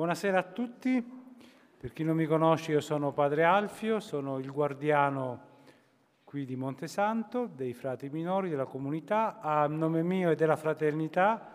Buonasera 0.00 0.38
a 0.38 0.44
tutti, 0.44 1.04
per 1.78 1.92
chi 1.92 2.04
non 2.04 2.16
mi 2.16 2.24
conosce 2.24 2.72
io 2.72 2.80
sono 2.80 3.12
Padre 3.12 3.44
Alfio, 3.44 4.00
sono 4.00 4.38
il 4.38 4.50
guardiano 4.50 5.40
qui 6.24 6.46
di 6.46 6.56
Montesanto, 6.56 7.44
dei 7.44 7.74
frati 7.74 8.08
minori, 8.08 8.48
della 8.48 8.64
comunità. 8.64 9.40
A 9.40 9.66
nome 9.66 10.02
mio 10.02 10.30
e 10.30 10.36
della 10.36 10.56
fraternità, 10.56 11.50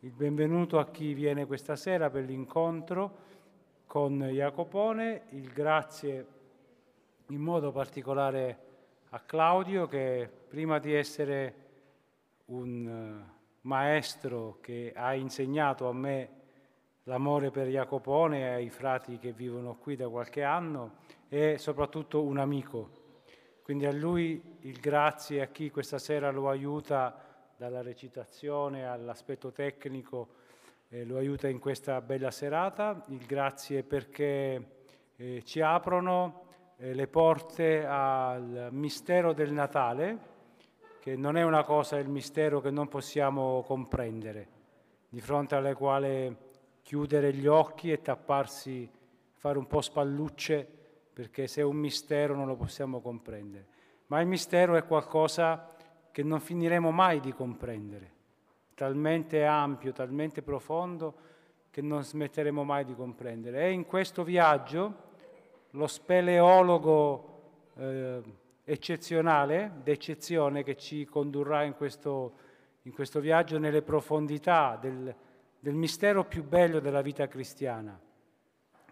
il 0.00 0.12
benvenuto 0.12 0.78
a 0.78 0.86
chi 0.86 1.12
viene 1.12 1.44
questa 1.44 1.76
sera 1.76 2.08
per 2.08 2.24
l'incontro 2.24 3.18
con 3.84 4.18
Jacopone, 4.18 5.24
il 5.32 5.52
grazie 5.52 6.26
in 7.26 7.40
modo 7.42 7.70
particolare 7.70 8.58
a 9.10 9.20
Claudio 9.20 9.86
che 9.86 10.30
prima 10.48 10.78
di 10.78 10.94
essere 10.94 11.54
un 12.46 12.88
eh, 12.88 13.32
maestro 13.60 14.56
che 14.62 14.94
ha 14.96 15.12
insegnato 15.12 15.86
a 15.86 15.92
me 15.92 16.43
l'amore 17.04 17.50
per 17.50 17.68
Jacopone 17.68 18.40
e 18.40 18.48
ai 18.48 18.70
frati 18.70 19.18
che 19.18 19.32
vivono 19.32 19.76
qui 19.76 19.96
da 19.96 20.08
qualche 20.08 20.42
anno 20.42 20.96
è 21.28 21.56
soprattutto 21.56 22.22
un 22.22 22.38
amico. 22.38 23.02
Quindi 23.62 23.86
a 23.86 23.92
lui 23.92 24.58
il 24.60 24.78
grazie 24.78 25.42
a 25.42 25.46
chi 25.46 25.70
questa 25.70 25.98
sera 25.98 26.30
lo 26.30 26.48
aiuta 26.48 27.18
dalla 27.56 27.82
recitazione 27.82 28.86
all'aspetto 28.86 29.52
tecnico, 29.52 30.28
eh, 30.88 31.04
lo 31.04 31.16
aiuta 31.16 31.48
in 31.48 31.58
questa 31.58 32.00
bella 32.00 32.30
serata, 32.30 33.02
il 33.08 33.24
grazie 33.26 33.82
perché 33.82 34.84
eh, 35.16 35.42
ci 35.44 35.60
aprono 35.60 36.42
eh, 36.76 36.94
le 36.94 37.06
porte 37.06 37.86
al 37.86 38.68
mistero 38.70 39.32
del 39.32 39.52
Natale, 39.52 40.32
che 41.00 41.16
non 41.16 41.36
è 41.36 41.42
una 41.42 41.64
cosa, 41.64 41.98
il 41.98 42.08
mistero 42.08 42.60
che 42.60 42.70
non 42.70 42.88
possiamo 42.88 43.62
comprendere, 43.62 44.48
di 45.08 45.20
fronte 45.20 45.54
alle 45.54 45.74
quali 45.74 46.43
chiudere 46.84 47.32
gli 47.32 47.46
occhi 47.46 47.90
e 47.90 48.02
tapparsi, 48.02 48.88
fare 49.32 49.56
un 49.56 49.66
po' 49.66 49.80
spallucce, 49.80 50.68
perché 51.14 51.46
se 51.46 51.62
è 51.62 51.64
un 51.64 51.76
mistero 51.76 52.34
non 52.34 52.46
lo 52.46 52.56
possiamo 52.56 53.00
comprendere. 53.00 53.66
Ma 54.08 54.20
il 54.20 54.26
mistero 54.26 54.76
è 54.76 54.84
qualcosa 54.84 55.74
che 56.12 56.22
non 56.22 56.40
finiremo 56.40 56.90
mai 56.90 57.20
di 57.20 57.32
comprendere, 57.32 58.12
talmente 58.74 59.46
ampio, 59.46 59.92
talmente 59.92 60.42
profondo, 60.42 61.14
che 61.70 61.80
non 61.80 62.04
smetteremo 62.04 62.64
mai 62.64 62.84
di 62.84 62.94
comprendere. 62.94 63.64
E 63.64 63.70
in 63.70 63.86
questo 63.86 64.22
viaggio 64.22 64.94
lo 65.70 65.86
speleologo 65.86 67.72
eh, 67.76 68.22
eccezionale, 68.62 69.72
d'eccezione, 69.82 70.62
che 70.62 70.76
ci 70.76 71.06
condurrà 71.06 71.62
in 71.62 71.74
questo, 71.74 72.34
in 72.82 72.92
questo 72.92 73.20
viaggio 73.20 73.58
nelle 73.58 73.80
profondità 73.80 74.78
del, 74.78 75.14
del 75.64 75.74
mistero 75.76 76.24
più 76.24 76.44
bello 76.44 76.78
della 76.78 77.00
vita 77.00 77.26
cristiana, 77.26 77.98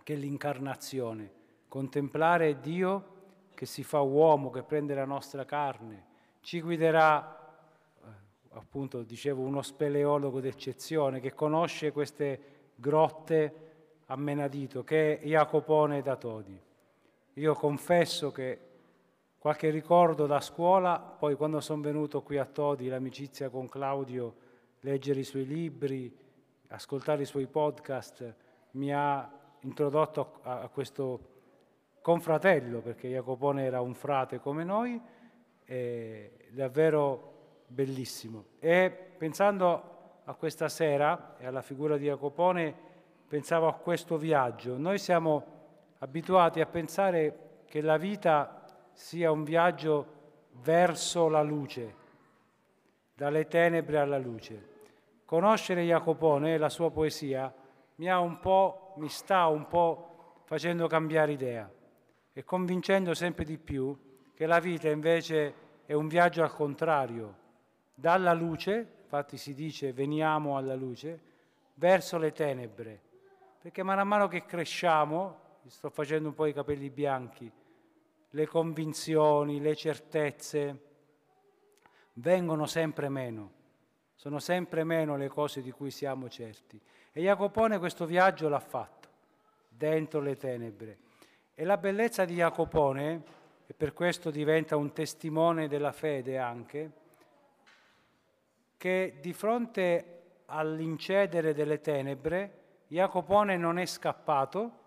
che 0.02 0.14
è 0.14 0.16
l'incarnazione, 0.16 1.30
contemplare 1.68 2.60
Dio 2.60 3.10
che 3.52 3.66
si 3.66 3.84
fa 3.84 4.00
uomo, 4.00 4.48
che 4.48 4.62
prende 4.62 4.94
la 4.94 5.04
nostra 5.04 5.44
carne, 5.44 6.06
ci 6.40 6.62
guiderà 6.62 7.56
eh, 8.02 8.08
appunto 8.52 9.02
dicevo 9.02 9.42
uno 9.42 9.60
speleologo 9.60 10.40
d'eccezione 10.40 11.20
che 11.20 11.34
conosce 11.34 11.92
queste 11.92 12.40
grotte 12.74 13.54
a 14.06 14.16
menadito, 14.16 14.82
che 14.82 15.18
è 15.18 15.26
Jacopone 15.26 16.00
da 16.00 16.16
Todi. 16.16 16.58
Io 17.34 17.54
confesso 17.54 18.32
che 18.32 18.58
qualche 19.36 19.68
ricordo 19.68 20.24
da 20.24 20.40
scuola, 20.40 20.98
poi 20.98 21.34
quando 21.34 21.60
sono 21.60 21.82
venuto 21.82 22.22
qui 22.22 22.38
a 22.38 22.46
Todi, 22.46 22.88
l'amicizia 22.88 23.50
con 23.50 23.68
Claudio, 23.68 24.36
leggere 24.80 25.20
i 25.20 25.24
suoi 25.24 25.44
libri, 25.44 26.20
ascoltare 26.72 27.22
i 27.22 27.26
suoi 27.26 27.46
podcast, 27.46 28.34
mi 28.72 28.92
ha 28.92 29.30
introdotto 29.60 30.40
a, 30.42 30.60
a 30.60 30.68
questo 30.68 31.30
confratello, 32.00 32.80
perché 32.80 33.08
Jacopone 33.08 33.64
era 33.64 33.80
un 33.80 33.94
frate 33.94 34.40
come 34.40 34.64
noi, 34.64 35.00
davvero 36.50 37.30
bellissimo. 37.66 38.44
E 38.58 38.90
pensando 39.16 39.90
a 40.24 40.34
questa 40.34 40.68
sera 40.68 41.36
e 41.38 41.46
alla 41.46 41.62
figura 41.62 41.96
di 41.96 42.06
Jacopone, 42.06 42.74
pensavo 43.28 43.68
a 43.68 43.74
questo 43.74 44.18
viaggio. 44.18 44.76
Noi 44.76 44.98
siamo 44.98 45.44
abituati 45.98 46.60
a 46.60 46.66
pensare 46.66 47.62
che 47.66 47.80
la 47.80 47.96
vita 47.96 48.64
sia 48.92 49.30
un 49.30 49.44
viaggio 49.44 50.06
verso 50.62 51.28
la 51.28 51.42
luce, 51.42 51.94
dalle 53.14 53.46
tenebre 53.46 53.98
alla 53.98 54.18
luce. 54.18 54.71
Conoscere 55.32 55.84
Jacopone 55.84 56.52
e 56.52 56.58
la 56.58 56.68
sua 56.68 56.90
poesia 56.90 57.50
mi, 57.94 58.06
un 58.10 58.38
mi 58.96 59.08
sta 59.08 59.46
un 59.46 59.66
po' 59.66 60.42
facendo 60.44 60.86
cambiare 60.86 61.32
idea 61.32 61.72
e 62.34 62.44
convincendo 62.44 63.14
sempre 63.14 63.46
di 63.46 63.56
più 63.56 63.98
che 64.34 64.44
la 64.44 64.58
vita 64.58 64.90
invece 64.90 65.54
è 65.86 65.94
un 65.94 66.06
viaggio 66.06 66.42
al 66.42 66.52
contrario, 66.52 67.34
dalla 67.94 68.34
luce, 68.34 68.86
infatti 69.04 69.38
si 69.38 69.54
dice 69.54 69.94
veniamo 69.94 70.58
alla 70.58 70.74
luce, 70.74 71.18
verso 71.76 72.18
le 72.18 72.32
tenebre, 72.32 73.00
perché 73.58 73.82
man 73.82 74.06
mano 74.06 74.28
che 74.28 74.44
cresciamo 74.44 75.60
sto 75.70 75.88
facendo 75.88 76.28
un 76.28 76.34
po' 76.34 76.44
i 76.44 76.52
capelli 76.52 76.90
bianchi, 76.90 77.50
le 78.28 78.46
convinzioni, 78.46 79.62
le 79.62 79.76
certezze 79.76 80.80
vengono 82.16 82.66
sempre 82.66 83.08
meno, 83.08 83.60
sono 84.22 84.38
sempre 84.38 84.84
meno 84.84 85.16
le 85.16 85.26
cose 85.26 85.62
di 85.62 85.72
cui 85.72 85.90
siamo 85.90 86.28
certi. 86.28 86.80
E 87.10 87.22
Jacopone 87.22 87.80
questo 87.80 88.06
viaggio 88.06 88.48
l'ha 88.48 88.60
fatto, 88.60 89.08
dentro 89.68 90.20
le 90.20 90.36
tenebre. 90.36 90.98
E 91.52 91.64
la 91.64 91.76
bellezza 91.76 92.24
di 92.24 92.34
Jacopone, 92.34 93.22
e 93.66 93.74
per 93.74 93.92
questo 93.92 94.30
diventa 94.30 94.76
un 94.76 94.92
testimone 94.92 95.66
della 95.66 95.90
fede 95.90 96.38
anche, 96.38 96.92
che 98.76 99.18
di 99.20 99.32
fronte 99.32 100.20
all'incedere 100.46 101.52
delle 101.52 101.80
tenebre, 101.80 102.60
Jacopone 102.86 103.56
non 103.56 103.76
è 103.76 103.86
scappato, 103.86 104.78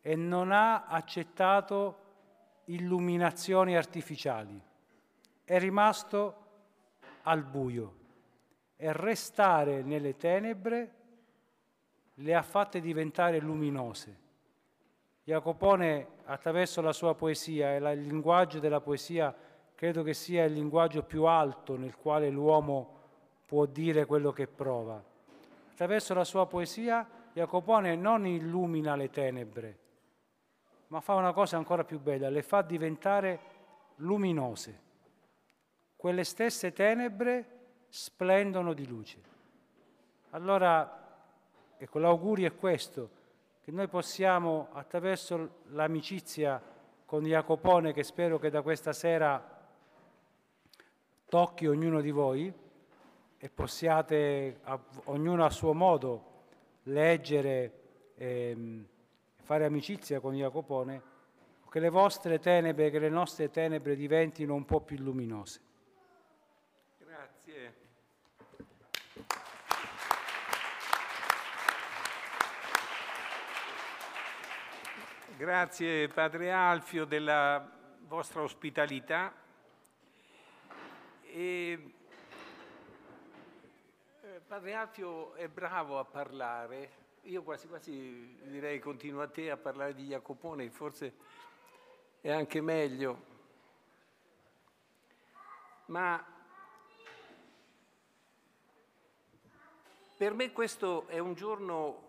e 0.00 0.16
non 0.16 0.50
ha 0.50 0.86
accettato 0.86 1.98
illuminazioni 2.64 3.76
artificiali, 3.76 4.60
è 5.44 5.60
rimasto 5.60 6.44
al 7.22 7.44
buio 7.44 8.02
e 8.76 8.92
restare 8.92 9.82
nelle 9.82 10.16
tenebre 10.16 10.94
le 12.14 12.34
ha 12.34 12.42
fatte 12.42 12.80
diventare 12.80 13.38
luminose. 13.40 14.24
Jacopone 15.24 16.06
attraverso 16.24 16.80
la 16.80 16.92
sua 16.92 17.14
poesia 17.14 17.74
e 17.74 17.76
il 17.78 18.02
linguaggio 18.02 18.58
della 18.58 18.80
poesia 18.80 19.34
credo 19.74 20.02
che 20.02 20.14
sia 20.14 20.44
il 20.44 20.52
linguaggio 20.52 21.02
più 21.02 21.24
alto 21.24 21.76
nel 21.76 21.96
quale 21.96 22.30
l'uomo 22.30 22.94
può 23.44 23.66
dire 23.66 24.06
quello 24.06 24.32
che 24.32 24.46
prova. 24.46 25.02
Attraverso 25.72 26.14
la 26.14 26.24
sua 26.24 26.46
poesia 26.46 27.06
Jacopone 27.32 27.96
non 27.96 28.26
illumina 28.26 28.96
le 28.96 29.10
tenebre, 29.10 29.78
ma 30.86 31.00
fa 31.00 31.14
una 31.14 31.32
cosa 31.32 31.58
ancora 31.58 31.84
più 31.84 32.00
bella, 32.00 32.30
le 32.30 32.42
fa 32.42 32.62
diventare 32.62 33.40
luminose. 33.96 34.80
Quelle 35.96 36.24
stesse 36.24 36.72
tenebre 36.72 37.55
splendono 37.88 38.72
di 38.72 38.86
luce. 38.86 39.18
Allora, 40.30 41.18
ecco, 41.76 41.98
l'augurio 41.98 42.46
è 42.46 42.54
questo, 42.54 43.10
che 43.62 43.70
noi 43.70 43.88
possiamo, 43.88 44.68
attraverso 44.72 45.62
l'amicizia 45.70 46.62
con 47.04 47.24
Jacopone, 47.24 47.92
che 47.92 48.02
spero 48.02 48.38
che 48.38 48.50
da 48.50 48.62
questa 48.62 48.92
sera 48.92 49.54
tocchi 51.28 51.66
ognuno 51.66 52.00
di 52.00 52.10
voi, 52.10 52.52
e 53.38 53.50
possiate, 53.50 54.60
ognuno 55.04 55.44
a 55.44 55.50
suo 55.50 55.72
modo, 55.72 56.24
leggere. 56.84 57.72
Ehm, 58.16 58.86
fare 59.46 59.64
amicizia 59.64 60.18
con 60.18 60.34
Jacopone, 60.34 61.02
che 61.70 61.78
le 61.78 61.88
vostre 61.88 62.40
tenebre, 62.40 62.90
che 62.90 62.98
le 62.98 63.08
nostre 63.08 63.48
tenebre 63.48 63.94
diventino 63.94 64.54
un 64.54 64.64
po' 64.64 64.80
più 64.80 64.98
luminose. 64.98 65.60
Grazie. 66.98 67.74
Grazie 75.36 76.08
Padre 76.08 76.50
Alfio 76.50 77.04
della 77.04 77.70
vostra 78.06 78.40
ospitalità. 78.40 79.34
E, 81.24 81.94
eh, 84.22 84.40
Padre 84.46 84.72
Alfio 84.72 85.34
è 85.34 85.46
bravo 85.48 85.98
a 85.98 86.06
parlare, 86.06 86.90
io 87.24 87.42
quasi 87.42 87.68
quasi 87.68 88.38
direi 88.44 88.78
continua 88.78 89.24
a 89.24 89.28
te 89.28 89.50
a 89.50 89.58
parlare 89.58 89.92
di 89.92 90.06
Jacopone, 90.06 90.70
forse 90.70 91.12
è 92.22 92.30
anche 92.30 92.62
meglio. 92.62 93.24
Ma 95.88 96.24
per 100.16 100.32
me 100.32 100.50
questo 100.52 101.06
è 101.08 101.18
un 101.18 101.34
giorno 101.34 102.04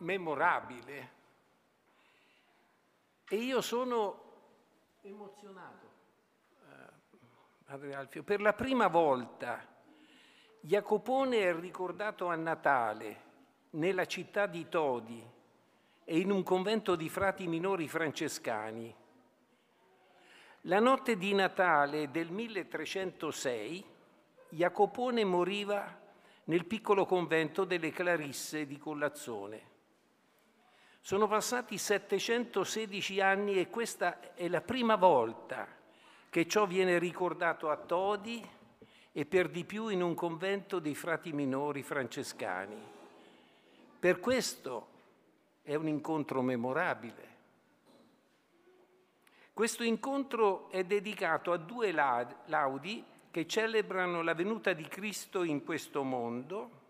memorabile 0.00 1.15
e 3.28 3.36
io 3.36 3.60
sono 3.60 4.22
emozionato, 5.02 5.86
eh, 6.60 7.14
Padre 7.64 7.94
Alfio. 7.94 8.22
Per 8.22 8.40
la 8.40 8.52
prima 8.52 8.86
volta 8.86 9.66
Jacopone 10.60 11.40
è 11.40 11.54
ricordato 11.54 12.28
a 12.28 12.36
Natale 12.36 13.24
nella 13.70 14.06
città 14.06 14.46
di 14.46 14.68
Todi 14.68 15.24
e 16.04 16.18
in 16.18 16.30
un 16.30 16.42
convento 16.44 16.94
di 16.94 17.08
frati 17.08 17.48
minori 17.48 17.88
francescani. 17.88 18.94
La 20.62 20.80
notte 20.80 21.16
di 21.16 21.32
Natale 21.34 22.10
del 22.10 22.30
1306 22.30 23.84
Jacopone 24.50 25.24
moriva 25.24 26.00
nel 26.44 26.64
piccolo 26.64 27.04
convento 27.04 27.64
delle 27.64 27.90
Clarisse 27.90 28.66
di 28.66 28.78
Collazzone. 28.78 29.74
Sono 31.06 31.28
passati 31.28 31.78
716 31.78 33.20
anni 33.20 33.60
e 33.60 33.70
questa 33.70 34.34
è 34.34 34.48
la 34.48 34.60
prima 34.60 34.96
volta 34.96 35.68
che 36.28 36.48
ciò 36.48 36.66
viene 36.66 36.98
ricordato 36.98 37.70
a 37.70 37.76
Todi 37.76 38.44
e 39.12 39.24
per 39.24 39.48
di 39.48 39.64
più 39.64 39.86
in 39.86 40.02
un 40.02 40.14
convento 40.14 40.80
dei 40.80 40.96
frati 40.96 41.30
minori 41.32 41.84
francescani. 41.84 42.74
Per 44.00 44.18
questo 44.18 44.88
è 45.62 45.76
un 45.76 45.86
incontro 45.86 46.42
memorabile. 46.42 47.28
Questo 49.52 49.84
incontro 49.84 50.68
è 50.70 50.82
dedicato 50.82 51.52
a 51.52 51.56
due 51.56 51.92
laudi 51.92 53.04
che 53.30 53.46
celebrano 53.46 54.22
la 54.22 54.34
venuta 54.34 54.72
di 54.72 54.88
Cristo 54.88 55.44
in 55.44 55.62
questo 55.62 56.02
mondo 56.02 56.85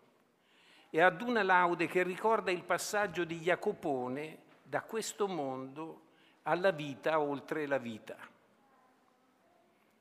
e 0.96 1.02
ad 1.02 1.20
una 1.20 1.42
laude 1.42 1.88
che 1.88 2.02
ricorda 2.02 2.50
il 2.50 2.62
passaggio 2.62 3.24
di 3.24 3.40
Jacopone 3.40 4.38
da 4.62 4.80
questo 4.80 5.28
mondo 5.28 6.04
alla 6.44 6.70
vita 6.70 7.20
oltre 7.20 7.66
la 7.66 7.76
vita. 7.76 8.16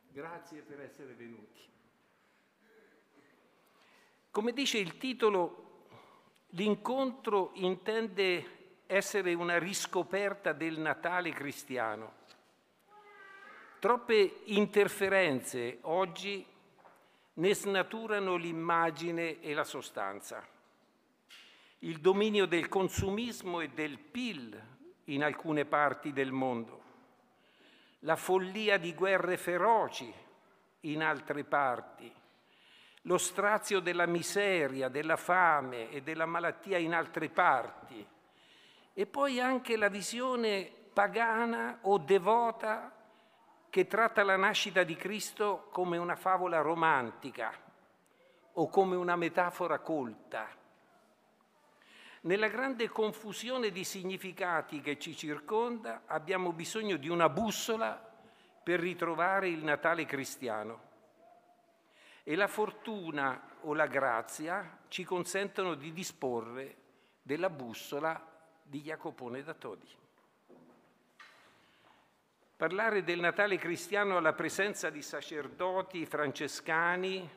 Grazie 0.07 0.61
per 0.61 0.79
essere 0.79 1.11
venuti. 1.11 1.59
Come 4.31 4.53
dice 4.53 4.77
il 4.77 4.97
titolo, 4.97 5.87
l'incontro 6.51 7.51
intende 7.55 8.83
essere 8.85 9.33
una 9.33 9.59
riscoperta 9.59 10.53
del 10.53 10.79
Natale 10.79 11.31
cristiano. 11.31 12.13
Troppe 13.79 14.43
interferenze 14.45 15.79
oggi 15.81 16.45
ne 17.33 17.53
snaturano 17.53 18.37
l'immagine 18.37 19.41
e 19.41 19.53
la 19.53 19.65
sostanza. 19.65 20.54
Il 21.85 21.99
dominio 21.99 22.47
del 22.47 22.67
consumismo 22.67 23.59
e 23.59 23.69
del 23.69 23.99
PIL 23.99 24.59
in 25.05 25.23
alcune 25.23 25.65
parti 25.65 26.13
del 26.13 26.31
mondo, 26.31 26.81
la 27.99 28.15
follia 28.15 28.79
di 28.79 28.95
guerre 28.95 29.37
feroci 29.37 30.11
in 30.81 31.03
altre 31.03 31.43
parti, 31.43 32.11
lo 33.03 33.17
strazio 33.19 33.81
della 33.81 34.07
miseria, 34.07 34.89
della 34.89 35.15
fame 35.15 35.91
e 35.91 36.01
della 36.01 36.25
malattia 36.25 36.79
in 36.79 36.95
altre 36.95 37.29
parti 37.29 38.03
e 38.91 39.05
poi 39.05 39.39
anche 39.39 39.77
la 39.77 39.89
visione 39.89 40.71
pagana 40.91 41.77
o 41.81 41.99
devota 41.99 42.91
che 43.69 43.85
tratta 43.85 44.23
la 44.23 44.37
nascita 44.37 44.81
di 44.81 44.95
Cristo 44.95 45.67
come 45.69 45.97
una 45.97 46.15
favola 46.15 46.61
romantica 46.61 47.53
o 48.53 48.69
come 48.69 48.95
una 48.95 49.15
metafora 49.15 49.77
colta. 49.77 50.63
Nella 52.25 52.47
grande 52.47 52.89
confusione 52.89 53.69
di 53.69 53.83
significati 53.83 54.81
che 54.81 54.97
ci 54.97 55.15
circonda 55.15 56.03
abbiamo 56.07 56.53
bisogno 56.53 56.97
di 56.97 57.07
una 57.07 57.29
bussola 57.29 57.93
per 58.63 58.79
ritrovare 58.79 59.47
il 59.49 59.63
Natale 59.63 60.05
cristiano 60.05 60.81
e 62.23 62.35
la 62.35 62.47
fortuna 62.47 63.57
o 63.61 63.75
la 63.75 63.85
grazia 63.85 64.79
ci 64.87 65.03
consentono 65.03 65.75
di 65.75 65.93
disporre 65.93 66.75
della 67.21 67.51
bussola 67.51 68.19
di 68.63 68.81
Jacopone 68.81 69.43
da 69.43 69.53
Todi. 69.53 69.87
Parlare 72.57 73.03
del 73.03 73.19
Natale 73.19 73.59
cristiano 73.59 74.17
alla 74.17 74.33
presenza 74.33 74.89
di 74.89 75.03
sacerdoti 75.03 76.07
francescani 76.07 77.29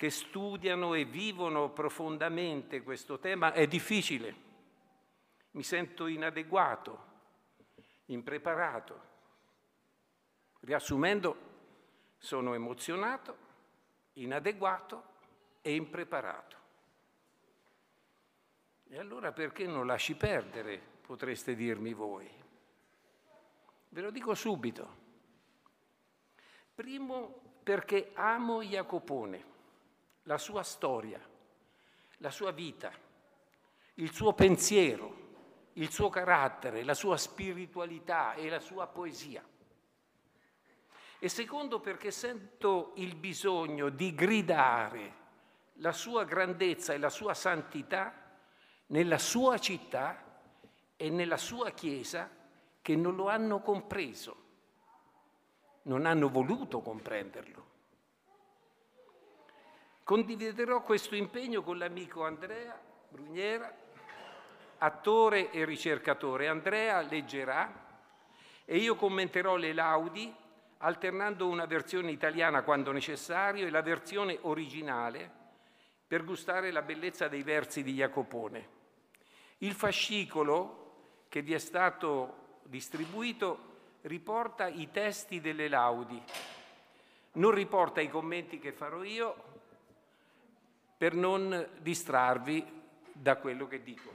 che 0.00 0.08
studiano 0.08 0.94
e 0.94 1.04
vivono 1.04 1.68
profondamente 1.68 2.82
questo 2.82 3.18
tema 3.18 3.52
è 3.52 3.66
difficile. 3.66 4.34
Mi 5.50 5.62
sento 5.62 6.06
inadeguato, 6.06 7.04
impreparato. 8.06 9.02
Riassumendo, 10.60 11.36
sono 12.16 12.54
emozionato 12.54 13.36
inadeguato 14.14 15.04
e 15.60 15.74
impreparato. 15.74 16.56
E 18.88 18.98
allora 18.98 19.32
perché 19.32 19.66
non 19.66 19.86
lasci 19.86 20.14
perdere, 20.14 20.80
potreste 21.02 21.54
dirmi 21.54 21.92
voi? 21.92 22.26
Ve 23.90 24.00
lo 24.00 24.10
dico 24.10 24.32
subito. 24.32 24.96
Primo 26.74 27.58
perché 27.62 28.12
amo 28.14 28.62
Jacopone, 28.62 29.49
la 30.24 30.38
sua 30.38 30.62
storia, 30.62 31.20
la 32.18 32.30
sua 32.30 32.50
vita, 32.50 32.92
il 33.94 34.12
suo 34.12 34.32
pensiero, 34.32 35.28
il 35.74 35.90
suo 35.90 36.08
carattere, 36.08 36.84
la 36.84 36.94
sua 36.94 37.16
spiritualità 37.16 38.34
e 38.34 38.48
la 38.48 38.60
sua 38.60 38.86
poesia 38.86 39.44
e 41.22 41.28
secondo 41.28 41.80
perché 41.80 42.10
sento 42.10 42.92
il 42.96 43.14
bisogno 43.14 43.90
di 43.90 44.14
gridare 44.14 45.18
la 45.74 45.92
sua 45.92 46.24
grandezza 46.24 46.94
e 46.94 46.98
la 46.98 47.10
sua 47.10 47.34
santità 47.34 48.38
nella 48.86 49.18
sua 49.18 49.58
città 49.58 50.24
e 50.96 51.10
nella 51.10 51.36
sua 51.36 51.72
Chiesa 51.72 52.28
che 52.80 52.96
non 52.96 53.16
lo 53.16 53.28
hanno 53.28 53.60
compreso, 53.60 54.36
non 55.82 56.06
hanno 56.06 56.30
voluto 56.30 56.80
comprenderlo. 56.80 57.68
Condividerò 60.10 60.82
questo 60.82 61.14
impegno 61.14 61.62
con 61.62 61.78
l'amico 61.78 62.24
Andrea 62.24 62.76
Bruniera, 63.10 63.72
attore 64.78 65.52
e 65.52 65.64
ricercatore. 65.64 66.48
Andrea 66.48 67.00
leggerà 67.02 67.72
e 68.64 68.78
io 68.78 68.96
commenterò 68.96 69.54
le 69.54 69.72
laudi 69.72 70.34
alternando 70.78 71.46
una 71.46 71.64
versione 71.66 72.10
italiana 72.10 72.62
quando 72.62 72.90
necessario 72.90 73.64
e 73.64 73.70
la 73.70 73.82
versione 73.82 74.36
originale 74.40 75.30
per 76.08 76.24
gustare 76.24 76.72
la 76.72 76.82
bellezza 76.82 77.28
dei 77.28 77.44
versi 77.44 77.84
di 77.84 77.94
Jacopone. 77.94 78.68
Il 79.58 79.74
fascicolo 79.74 81.26
che 81.28 81.40
vi 81.40 81.54
è 81.54 81.58
stato 81.58 82.58
distribuito 82.64 83.98
riporta 84.00 84.66
i 84.66 84.90
testi 84.90 85.40
delle 85.40 85.68
laudi, 85.68 86.20
non 87.34 87.52
riporta 87.52 88.00
i 88.00 88.10
commenti 88.10 88.58
che 88.58 88.72
farò 88.72 89.04
io 89.04 89.49
per 91.00 91.14
non 91.14 91.66
distrarvi 91.78 92.62
da 93.10 93.36
quello 93.36 93.66
che 93.66 93.82
dico. 93.82 94.14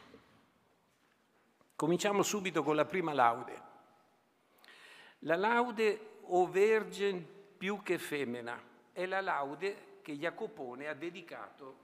Cominciamo 1.76 2.22
subito 2.22 2.62
con 2.62 2.76
la 2.76 2.86
prima 2.86 3.12
laude. 3.12 3.62
La 5.22 5.36
laude 5.36 6.20
o 6.26 6.46
vergine 6.46 7.26
più 7.58 7.82
che 7.82 7.98
femmina, 7.98 8.62
è 8.92 9.08
la 9.08 9.22
laude 9.22 9.98
che 10.04 10.16
Jacopone 10.16 10.88
ha 10.88 10.94
dedicato 10.94 11.76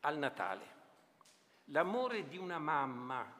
al 0.00 0.16
Natale. 0.16 0.66
L'amore 1.64 2.26
di 2.26 2.38
una 2.38 2.58
mamma 2.58 3.30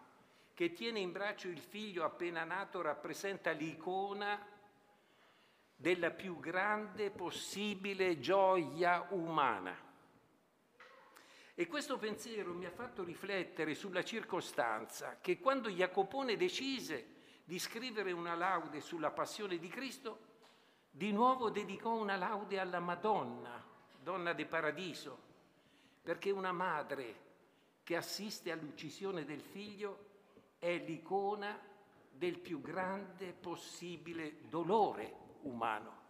che 0.53 0.75
tiene 0.75 0.99
in 0.99 1.11
braccio 1.11 1.49
il 1.49 1.61
figlio 1.61 2.05
appena 2.05 2.45
nato 2.45 2.83
rappresenta 2.83 3.51
l'icona 3.53 4.39
della 5.75 6.11
più 6.11 6.39
grande 6.39 7.09
possibile 7.09 8.21
gioia 8.21 9.07
umana. 9.09 9.89
E 11.55 11.67
questo 11.67 11.99
pensiero 11.99 12.55
mi 12.55 12.65
ha 12.65 12.71
fatto 12.71 13.05
riflettere 13.05 13.75
sulla 13.75 14.03
circostanza 14.03 15.19
che 15.21 15.39
quando 15.39 15.69
Jacopone 15.69 16.37
decise 16.37 17.21
di 17.45 17.59
scrivere 17.59 18.13
una 18.13 18.35
laude 18.35 18.81
sulla 18.81 19.11
passione 19.11 19.59
di 19.59 19.69
Cristo, 19.69 20.31
di 20.91 21.13
nuovo 21.13 21.51
dedicò 21.51 21.93
una 21.95 22.17
laude 22.17 22.59
alla 22.59 22.81
Madonna, 22.81 23.63
donna 24.03 24.33
di 24.33 24.47
paradiso, 24.47 25.31
perché 26.03 26.31
una 26.31 26.53
madre 26.53 27.31
che 27.83 27.97
assiste 27.97 28.51
all'uccisione 28.51 29.25
del 29.25 29.41
figlio 29.41 30.11
è 30.59 30.79
l'icona 30.79 31.59
del 32.11 32.39
più 32.39 32.61
grande 32.61 33.33
possibile 33.33 34.49
dolore 34.49 35.15
umano. 35.43 36.02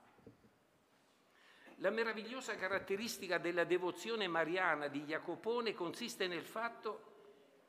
La 1.83 1.91
meravigliosa 1.91 2.55
caratteristica 2.55 3.39
della 3.39 3.65
devozione 3.65 4.29
mariana 4.29 4.87
di 4.87 5.03
Jacopone 5.03 5.75
consiste 5.75 6.29
nel 6.29 6.45
fatto 6.45 7.11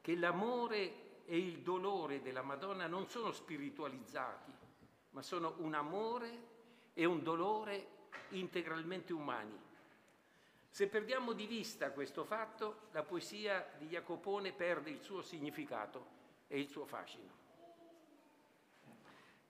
che 0.01 0.15
l'amore 0.15 1.23
e 1.25 1.35
il 1.35 1.61
dolore 1.61 2.21
della 2.21 2.43
Madonna 2.43 2.85
non 2.85 3.07
sono 3.07 3.31
spiritualizzati, 3.31 4.51
ma 5.09 5.23
sono 5.23 5.55
un 5.57 5.73
amore 5.73 6.29
e 6.93 7.05
un 7.05 7.23
dolore 7.23 7.87
integralmente 8.29 9.13
umani. 9.13 9.59
Se 10.69 10.87
perdiamo 10.87 11.33
di 11.33 11.47
vista 11.47 11.89
questo 11.89 12.23
fatto, 12.23 12.89
la 12.91 13.01
poesia 13.01 13.67
di 13.79 13.87
Jacopone 13.87 14.53
perde 14.53 14.91
il 14.91 15.01
suo 15.01 15.23
significato 15.23 16.05
e 16.49 16.59
il 16.59 16.67
suo 16.67 16.85
fascino. 16.85 17.31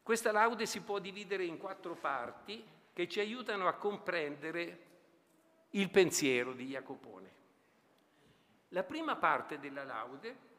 Questa 0.02 0.32
laude 0.32 0.66
si 0.66 0.80
può 0.80 1.00
dividere 1.00 1.44
in 1.44 1.58
quattro 1.58 1.96
parti 1.96 2.82
che 2.94 3.10
ci 3.10 3.20
aiutano 3.20 3.68
a 3.68 3.74
comprendere 3.74 4.92
il 5.72 5.90
pensiero 5.90 6.54
di 6.54 6.68
Jacopone. 6.68 7.32
La 8.70 8.84
prima 8.84 9.16
parte 9.16 9.60
della 9.60 9.84
laude 9.84 10.52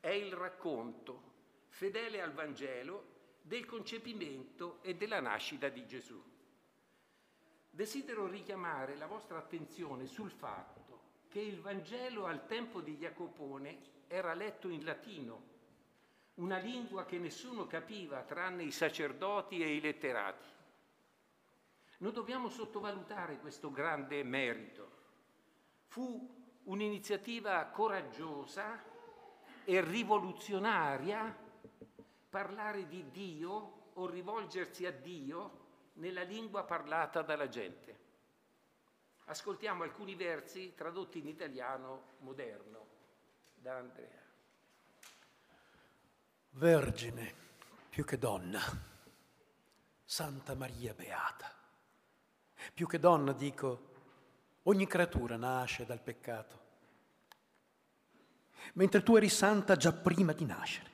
è 0.00 0.10
il 0.10 0.32
racconto, 0.32 1.34
fedele 1.68 2.22
al 2.22 2.32
Vangelo, 2.32 3.14
del 3.42 3.64
concepimento 3.64 4.78
e 4.82 4.94
della 4.94 5.20
nascita 5.20 5.68
di 5.68 5.86
Gesù. 5.86 6.20
Desidero 7.70 8.26
richiamare 8.26 8.96
la 8.96 9.06
vostra 9.06 9.38
attenzione 9.38 10.06
sul 10.06 10.30
fatto 10.30 10.84
che 11.28 11.40
il 11.40 11.60
Vangelo 11.60 12.26
al 12.26 12.46
tempo 12.46 12.80
di 12.80 12.96
Jacopone 12.96 13.94
era 14.08 14.34
letto 14.34 14.68
in 14.68 14.84
latino 14.84 15.54
una 16.34 16.58
lingua 16.58 17.04
che 17.04 17.18
nessuno 17.18 17.66
capiva 17.66 18.22
tranne 18.22 18.64
i 18.64 18.70
sacerdoti 18.70 19.62
e 19.62 19.74
i 19.74 19.80
letterati. 19.80 20.55
Non 21.98 22.12
dobbiamo 22.12 22.48
sottovalutare 22.48 23.38
questo 23.38 23.70
grande 23.70 24.22
merito. 24.22 24.90
Fu 25.86 26.34
un'iniziativa 26.64 27.64
coraggiosa 27.66 28.82
e 29.64 29.80
rivoluzionaria 29.80 31.34
parlare 32.28 32.86
di 32.86 33.10
Dio 33.10 33.90
o 33.94 34.06
rivolgersi 34.06 34.84
a 34.84 34.92
Dio 34.92 35.64
nella 35.94 36.22
lingua 36.22 36.64
parlata 36.64 37.22
dalla 37.22 37.48
gente. 37.48 38.04
Ascoltiamo 39.24 39.82
alcuni 39.82 40.14
versi 40.14 40.74
tradotti 40.74 41.18
in 41.18 41.28
italiano 41.28 42.14
moderno 42.18 42.86
da 43.54 43.78
Andrea. 43.78 44.22
Vergine 46.50 47.34
più 47.88 48.04
che 48.04 48.18
donna, 48.18 48.60
Santa 50.04 50.54
Maria 50.54 50.92
Beata. 50.92 51.55
Più 52.74 52.86
che 52.86 52.98
donna 52.98 53.32
dico, 53.32 53.94
ogni 54.64 54.86
creatura 54.86 55.36
nasce 55.36 55.86
dal 55.86 56.00
peccato, 56.00 56.64
mentre 58.74 59.02
tu 59.02 59.16
eri 59.16 59.28
santa 59.28 59.76
già 59.76 59.92
prima 59.92 60.32
di 60.32 60.44
nascere. 60.44 60.90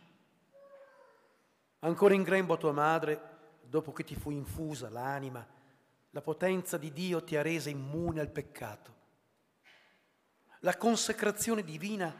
Ancora 1.80 2.14
in 2.14 2.22
grembo 2.22 2.56
tua 2.56 2.72
madre, 2.72 3.30
dopo 3.62 3.92
che 3.92 4.04
ti 4.04 4.14
fu 4.14 4.30
infusa 4.30 4.88
l'anima, 4.88 5.44
la 6.10 6.20
potenza 6.20 6.76
di 6.76 6.92
Dio 6.92 7.24
ti 7.24 7.36
ha 7.36 7.42
resa 7.42 7.70
immune 7.70 8.20
al 8.20 8.30
peccato. 8.30 9.00
La 10.60 10.76
consecrazione 10.76 11.64
divina 11.64 12.14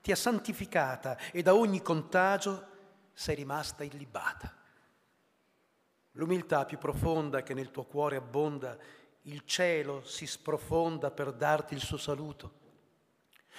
ti 0.00 0.12
ha 0.12 0.16
santificata 0.16 1.18
e 1.30 1.42
da 1.42 1.54
ogni 1.54 1.82
contagio 1.82 2.68
sei 3.12 3.34
rimasta 3.34 3.84
illibata. 3.84 4.61
L'umiltà 6.12 6.64
più 6.64 6.78
profonda 6.78 7.42
che 7.42 7.54
nel 7.54 7.70
tuo 7.70 7.84
cuore 7.84 8.16
abbonda, 8.16 8.76
il 9.22 9.42
cielo 9.44 10.04
si 10.04 10.26
sprofonda 10.26 11.10
per 11.10 11.32
darti 11.32 11.74
il 11.74 11.80
suo 11.80 11.96
saluto. 11.96 12.60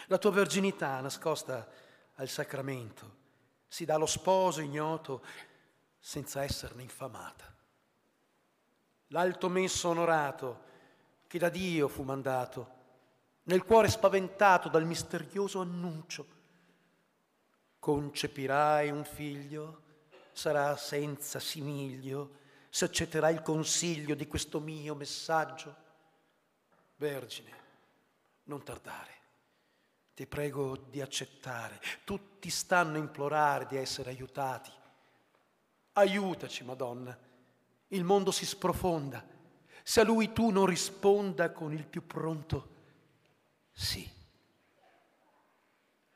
La 0.08 0.18
tua 0.18 0.32
verginità 0.32 1.00
nascosta 1.00 1.68
al 2.16 2.28
sacramento 2.28 3.22
si 3.68 3.86
dà 3.86 3.96
allo 3.96 4.06
sposo 4.06 4.62
ignoto 4.62 5.24
senza 5.98 6.44
esserne 6.44 6.84
infamata. 6.84 7.52
L'alto 9.08 9.50
messo 9.50 9.90
onorato 9.90 10.64
che 11.28 11.40
da 11.40 11.50
Dio 11.50 11.88
fu 11.88 12.04
mandato, 12.04 12.82
nel 13.44 13.64
cuore 13.64 13.90
spaventato 13.90 14.70
dal 14.70 14.86
misterioso 14.86 15.60
annuncio, 15.60 16.28
concepirai 17.80 18.92
un 18.92 19.04
figlio, 19.04 19.82
sarà 20.32 20.78
senza 20.78 21.40
simiglio, 21.40 22.42
se 22.74 22.86
accetterai 22.86 23.36
il 23.36 23.44
consiglio 23.44 24.16
di 24.16 24.26
questo 24.26 24.60
mio 24.60 24.96
messaggio. 24.96 25.76
Vergine, 26.96 27.52
non 28.46 28.64
tardare, 28.64 29.12
ti 30.16 30.26
prego 30.26 30.78
di 30.90 31.00
accettare, 31.00 31.80
tutti 32.04 32.50
stanno 32.50 32.96
a 32.96 33.00
implorare 33.00 33.68
di 33.68 33.78
essere 33.78 34.10
aiutati. 34.10 34.72
Aiutaci, 35.92 36.64
Madonna, 36.64 37.16
il 37.90 38.04
mondo 38.04 38.32
si 38.32 38.44
sprofonda, 38.44 39.24
se 39.84 40.00
a 40.00 40.04
lui 40.04 40.34
tu 40.34 40.50
non 40.50 40.66
risponda 40.66 41.52
con 41.52 41.74
il 41.74 41.86
più 41.86 42.08
pronto 42.08 42.70
sì. 43.72 44.10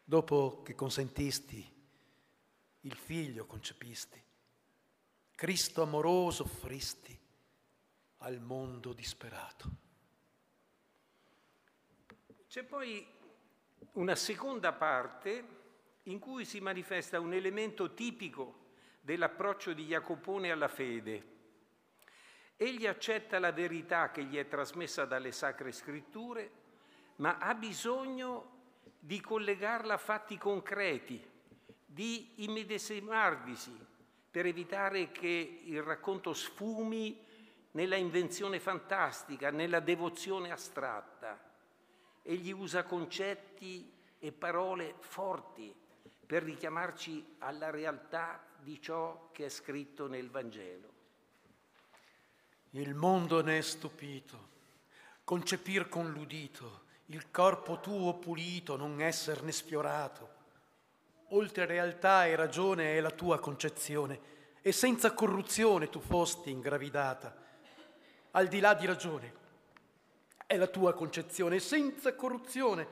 Dopo 0.04 0.64
che 0.64 0.74
consentisti, 0.74 1.72
il 2.80 2.96
figlio 2.96 3.46
concepisti, 3.46 4.26
Cristo 5.38 5.84
amoroso 5.84 6.42
offristi 6.42 7.16
al 8.22 8.40
mondo 8.42 8.92
disperato. 8.92 9.70
C'è 12.48 12.64
poi 12.64 13.06
una 13.92 14.16
seconda 14.16 14.74
parte 14.74 15.48
in 16.06 16.18
cui 16.18 16.44
si 16.44 16.60
manifesta 16.60 17.20
un 17.20 17.34
elemento 17.34 17.94
tipico 17.94 18.72
dell'approccio 19.00 19.74
di 19.74 19.86
Jacopone 19.86 20.50
alla 20.50 20.68
fede. 20.68 21.36
Egli 22.56 22.88
accetta 22.88 23.38
la 23.38 23.52
verità 23.52 24.10
che 24.10 24.24
gli 24.24 24.38
è 24.38 24.48
trasmessa 24.48 25.06
dalle 25.06 25.32
sacre 25.32 25.72
scritture, 25.72 26.52
ma 27.18 27.38
ha 27.38 27.54
bisogno 27.54 28.80
di 28.98 29.22
collegarla 29.22 29.94
a 29.94 29.98
fatti 29.98 30.36
concreti, 30.40 31.24
di 31.86 32.44
immedesimarvisi 32.44 33.97
per 34.38 34.46
evitare 34.46 35.12
che 35.12 35.62
il 35.64 35.82
racconto 35.82 36.32
sfumi 36.32 37.20
nella 37.72 37.96
invenzione 37.96 38.60
fantastica, 38.60 39.50
nella 39.50 39.80
devozione 39.80 40.52
astratta. 40.52 41.44
Egli 42.22 42.52
usa 42.52 42.84
concetti 42.84 43.92
e 44.20 44.32
parole 44.32 44.94
forti 45.00 45.74
per 46.24 46.44
richiamarci 46.44 47.38
alla 47.40 47.72
realtà 47.72 48.40
di 48.60 48.80
ciò 48.80 49.32
che 49.32 49.46
è 49.46 49.50
scritto 49.50 50.06
nel 50.06 50.30
Vangelo. 50.30 50.94
Il 52.74 52.94
mondo 52.94 53.42
ne 53.42 53.58
è 53.58 53.62
stupito, 53.62 54.50
concepir 55.24 55.90
con 55.90 56.12
l'udito, 56.12 56.84
il 57.06 57.32
corpo 57.32 57.80
tuo 57.80 58.14
pulito, 58.20 58.78
non 58.78 59.02
esserne 59.02 59.52
sfiorato. 59.52 60.37
Oltre 61.32 61.66
realtà 61.66 62.26
e 62.26 62.36
ragione 62.36 62.96
è 62.96 63.02
la 63.02 63.12
tua 63.12 63.40
concezione, 63.40 64.36
e 64.62 64.72
senza 64.72 65.14
corruzione 65.14 65.90
tu 65.90 66.00
fosti 66.00 66.52
ingravidata. 66.52 67.36
Al 68.32 68.48
di 68.48 68.60
là 68.60 68.74
di 68.74 68.86
ragione 68.86 69.34
è 70.46 70.56
la 70.58 70.68
tua 70.68 70.94
concezione, 70.94 71.58
e 71.58 71.60
senza 71.60 72.16
corruzione 72.16 72.88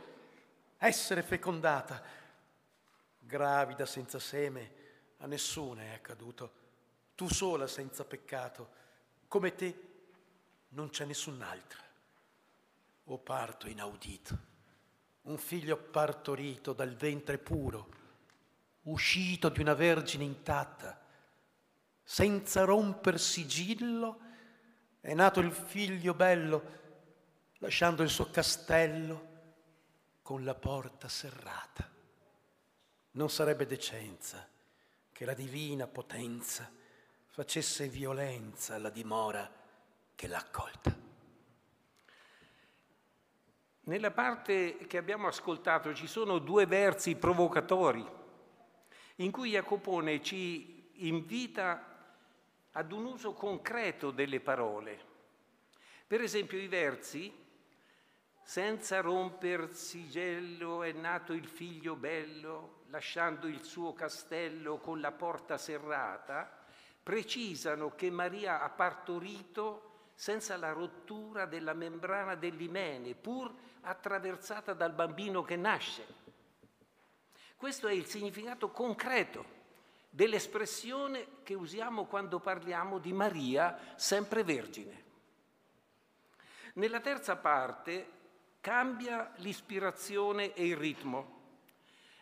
essere 0.77 1.21
fecondata. 1.21 2.01
Gravida 3.19 3.85
senza 3.85 4.19
seme, 4.19 4.71
a 5.17 5.25
nessuno 5.27 5.81
è 5.81 5.93
accaduto. 5.93 6.63
Tu 7.15 7.29
sola 7.29 7.67
senza 7.67 8.03
peccato, 8.03 8.69
come 9.27 9.55
te 9.55 9.93
non 10.69 10.89
c'è 10.89 11.05
nessun'altra 11.05 11.79
o 13.05 13.17
parto 13.17 13.67
inaudito, 13.67 14.37
un 15.23 15.37
figlio 15.37 15.77
partorito 15.77 16.73
dal 16.73 16.95
ventre 16.95 17.37
puro, 17.37 18.03
uscito 18.85 19.49
di 19.49 19.61
una 19.61 19.73
vergine 19.73 20.23
intatta, 20.23 20.99
senza 22.03 22.63
romper 22.63 23.19
sigillo, 23.19 24.19
è 24.99 25.13
nato 25.13 25.39
il 25.39 25.51
figlio 25.51 26.13
bello, 26.13 26.83
lasciando 27.59 28.03
il 28.03 28.09
suo 28.09 28.29
castello 28.29 29.33
con 30.21 30.43
la 30.43 30.55
porta 30.55 31.07
serrata. 31.07 31.89
Non 33.11 33.29
sarebbe 33.29 33.65
decenza 33.65 34.47
che 35.11 35.25
la 35.25 35.33
divina 35.33 35.87
potenza 35.87 36.69
facesse 37.27 37.87
violenza 37.87 38.75
alla 38.75 38.89
dimora 38.89 39.49
che 40.13 40.27
l'ha 40.27 40.37
accolta. 40.37 41.03
Nella 43.87 44.11
parte 44.11 44.77
che 44.87 44.97
abbiamo 44.97 45.27
ascoltato 45.27 45.93
ci 45.93 46.07
sono 46.07 46.39
due 46.39 46.65
versi 46.65 47.15
provocatori 47.15 48.23
in 49.15 49.31
cui 49.31 49.51
Jacopone 49.51 50.21
ci 50.21 50.89
invita 50.95 51.93
ad 52.71 52.91
un 52.91 53.05
uso 53.05 53.33
concreto 53.33 54.11
delle 54.11 54.39
parole. 54.39 55.13
Per 56.07 56.21
esempio 56.21 56.57
i 56.57 56.67
versi 56.67 57.43
senza 58.43 59.01
romper 59.01 59.73
sigillo 59.73 60.83
è 60.83 60.91
nato 60.91 61.33
il 61.33 61.47
figlio 61.47 61.95
bello, 61.95 62.83
lasciando 62.89 63.47
il 63.47 63.63
suo 63.63 63.93
castello 63.93 64.77
con 64.77 64.99
la 64.99 65.11
porta 65.11 65.57
serrata, 65.57 66.63
precisano 67.01 67.95
che 67.95 68.11
Maria 68.11 68.61
ha 68.61 68.69
partorito 68.69 70.09
senza 70.13 70.57
la 70.57 70.71
rottura 70.71 71.45
della 71.45 71.73
membrana 71.73 72.35
dell'imene, 72.35 73.15
pur 73.15 73.53
attraversata 73.81 74.73
dal 74.73 74.93
bambino 74.93 75.41
che 75.41 75.55
nasce. 75.55 76.05
Questo 77.55 77.87
è 77.87 77.93
il 77.93 78.05
significato 78.05 78.69
concreto 78.69 79.53
dell'espressione 80.09 81.27
che 81.43 81.53
usiamo 81.53 82.05
quando 82.05 82.39
parliamo 82.39 82.99
di 82.99 83.13
Maria 83.13 83.77
sempre 83.95 84.43
vergine. 84.43 85.03
Nella 86.75 86.99
terza 86.99 87.37
parte 87.37 88.11
cambia 88.59 89.31
l'ispirazione 89.37 90.53
e 90.53 90.67
il 90.67 90.75
ritmo. 90.75 91.33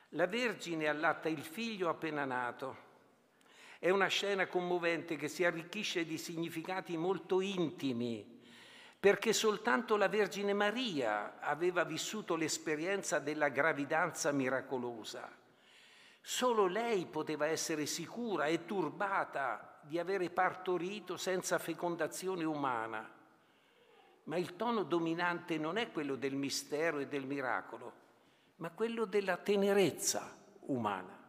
La 0.10 0.28
Vergine 0.28 0.88
allatta 0.88 1.30
il 1.30 1.42
figlio 1.42 1.90
appena 1.90 2.26
nato. 2.26 2.92
È 3.80 3.90
una 3.90 4.08
scena 4.08 4.46
commovente 4.48 5.16
che 5.16 5.28
si 5.28 5.44
arricchisce 5.44 6.06
di 6.06 6.18
significati 6.18 6.98
molto 6.98 7.42
intimi, 7.42 8.33
perché 9.04 9.34
soltanto 9.34 9.98
la 9.98 10.08
Vergine 10.08 10.54
Maria 10.54 11.38
aveva 11.42 11.84
vissuto 11.84 12.38
l'esperienza 12.38 13.20
della 13.20 13.50
gravidanza 13.50 14.32
miracolosa. 14.32 15.30
Solo 16.22 16.68
lei 16.68 17.06
poteva 17.08 17.48
essere 17.48 17.86
sicura 17.86 18.46
e 18.46 18.64
turbata 18.64 19.78
di 19.82 20.00
avere 20.00 20.30
partorito 20.30 21.18
senza 21.18 21.60
fecondazione 21.60 22.46
umana. 22.46 23.06
Ma 24.24 24.38
il 24.38 24.56
tono 24.56 24.84
dominante 24.84 25.58
non 25.58 25.76
è 25.76 25.92
quello 25.92 26.16
del 26.16 26.36
mistero 26.36 27.00
e 27.00 27.08
del 27.10 27.26
miracolo, 27.26 27.92
ma 28.56 28.70
quello 28.70 29.04
della 29.04 29.36
tenerezza 29.36 30.34
umana. 30.68 31.20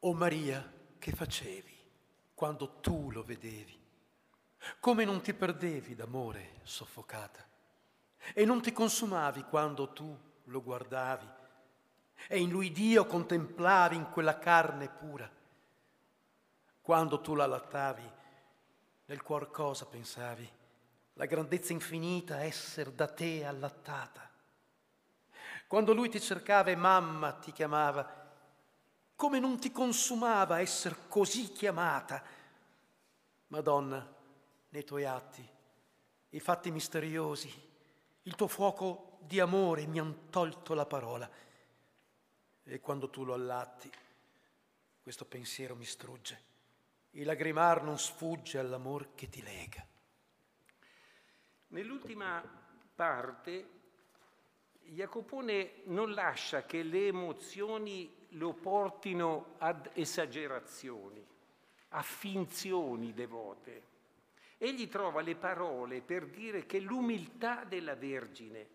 O 0.00 0.12
Maria, 0.12 0.70
che 0.98 1.12
facevi 1.12 1.78
quando 2.34 2.80
tu 2.80 3.10
lo 3.10 3.22
vedevi? 3.22 3.80
Come 4.78 5.04
non 5.04 5.22
ti 5.22 5.32
perdevi 5.32 5.94
d'amore 5.94 6.60
soffocata? 6.62 7.44
E 8.34 8.44
non 8.44 8.60
ti 8.60 8.72
consumavi 8.72 9.44
quando 9.44 9.92
tu 9.92 10.16
lo 10.44 10.62
guardavi? 10.62 11.28
E 12.28 12.38
in 12.38 12.50
lui 12.50 12.70
Dio 12.70 13.06
contemplavi 13.06 13.96
in 13.96 14.10
quella 14.10 14.38
carne 14.38 14.88
pura? 14.88 15.30
Quando 16.82 17.20
tu 17.20 17.34
la 17.34 17.46
lattavi, 17.46 18.12
nel 19.06 19.22
cuor 19.22 19.50
cosa 19.50 19.86
pensavi? 19.86 20.48
La 21.14 21.26
grandezza 21.26 21.72
infinita 21.72 22.42
esser 22.42 22.90
da 22.90 23.06
te 23.06 23.44
allattata. 23.44 24.28
Quando 25.66 25.94
lui 25.94 26.08
ti 26.08 26.20
cercava 26.20 26.70
e 26.70 26.76
mamma 26.76 27.32
ti 27.32 27.52
chiamava, 27.52 28.18
come 29.14 29.38
non 29.38 29.58
ti 29.58 29.70
consumava 29.70 30.60
essere 30.60 30.96
così 31.08 31.52
chiamata? 31.52 32.22
Madonna, 33.48 34.18
nei 34.70 34.84
tuoi 34.84 35.04
atti, 35.04 35.48
i 36.30 36.40
fatti 36.40 36.70
misteriosi, 36.70 37.52
il 38.22 38.34
tuo 38.34 38.48
fuoco 38.48 39.18
di 39.20 39.40
amore 39.40 39.86
mi 39.86 39.98
han 39.98 40.28
tolto 40.30 40.74
la 40.74 40.86
parola. 40.86 41.30
E 42.62 42.80
quando 42.80 43.10
tu 43.10 43.24
lo 43.24 43.34
allatti, 43.34 43.90
questo 45.02 45.24
pensiero 45.24 45.74
mi 45.74 45.84
strugge. 45.84 46.48
Il 47.12 47.26
lagrimar 47.26 47.82
non 47.82 47.98
sfugge 47.98 48.58
all'amor 48.58 49.14
che 49.14 49.28
ti 49.28 49.42
lega. 49.42 49.84
Nell'ultima 51.68 52.42
parte 52.94 53.78
Jacopone 54.82 55.82
non 55.84 56.12
lascia 56.12 56.64
che 56.64 56.82
le 56.82 57.06
emozioni 57.08 58.12
lo 58.30 58.52
portino 58.54 59.54
ad 59.58 59.90
esagerazioni, 59.94 61.24
a 61.88 62.02
finzioni 62.02 63.12
devote. 63.12 63.89
Egli 64.62 64.90
trova 64.90 65.22
le 65.22 65.36
parole 65.36 66.02
per 66.02 66.26
dire 66.26 66.66
che 66.66 66.80
l'umiltà 66.80 67.64
della 67.64 67.94
Vergine 67.94 68.68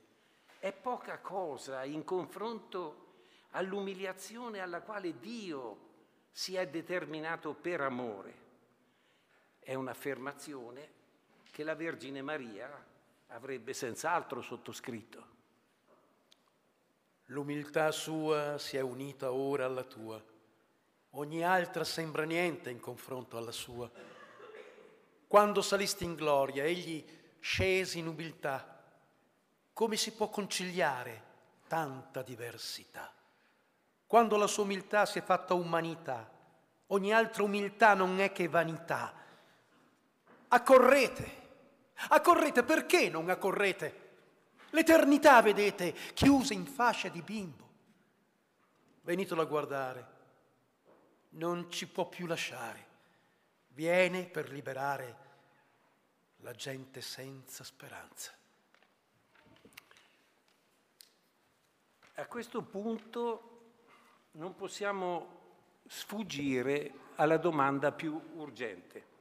è 0.57 0.73
poca 0.73 1.19
cosa 1.19 1.83
in 1.83 2.03
confronto 2.03 3.27
all'umiliazione 3.51 4.61
alla 4.61 4.81
quale 4.81 5.19
Dio 5.19 5.77
si 6.31 6.55
è 6.55 6.67
determinato 6.67 7.53
per 7.53 7.81
amore. 7.81 8.33
È 9.59 9.75
un'affermazione 9.75 10.89
che 11.51 11.63
la 11.63 11.75
Vergine 11.75 12.23
Maria 12.23 12.83
avrebbe 13.27 13.73
senz'altro 13.73 14.41
sottoscritto. 14.41 15.27
L'umiltà 17.25 17.91
sua 17.91 18.57
si 18.57 18.75
è 18.75 18.81
unita 18.81 19.31
ora 19.31 19.65
alla 19.65 19.83
tua. 19.83 20.19
Ogni 21.11 21.43
altra 21.43 21.83
sembra 21.83 22.23
niente 22.23 22.71
in 22.71 22.79
confronto 22.79 23.37
alla 23.37 23.51
sua. 23.51 24.14
Quando 25.27 25.61
salisti 25.61 26.03
in 26.03 26.15
gloria, 26.15 26.63
egli 26.63 27.03
scese 27.39 27.97
in 27.97 28.07
umiltà. 28.07 28.83
Come 29.73 29.97
si 29.97 30.11
può 30.13 30.29
conciliare 30.29 31.23
tanta 31.67 32.21
diversità? 32.21 33.11
Quando 34.07 34.37
la 34.37 34.47
sua 34.47 34.63
umiltà 34.63 35.05
si 35.05 35.19
è 35.19 35.21
fatta 35.21 35.53
umanità, 35.53 36.31
ogni 36.87 37.13
altra 37.13 37.43
umiltà 37.43 37.93
non 37.93 38.19
è 38.19 38.31
che 38.31 38.47
vanità. 38.47 39.13
Accorrete, 40.47 41.31
accorrete, 42.09 42.63
perché 42.63 43.09
non 43.09 43.29
accorrete? 43.29 44.03
L'eternità, 44.69 45.41
vedete, 45.41 45.93
chiusa 46.13 46.53
in 46.53 46.65
fascia 46.65 47.09
di 47.09 47.21
bimbo. 47.21 47.63
Venitelo 49.01 49.41
a 49.41 49.45
guardare, 49.45 50.07
non 51.31 51.69
ci 51.69 51.87
può 51.87 52.07
più 52.07 52.25
lasciare. 52.25 52.84
Viene 53.75 54.23
per 54.23 54.49
liberare 54.49 55.17
la 56.37 56.53
gente 56.53 57.01
senza 57.01 57.65
speranza. 57.65 58.33
A 62.13 62.25
questo 62.27 62.61
punto 62.61 63.73
non 64.31 64.55
possiamo 64.55 65.41
sfuggire 65.87 66.93
alla 67.15 67.35
domanda 67.35 67.91
più 67.91 68.17
urgente. 68.35 69.13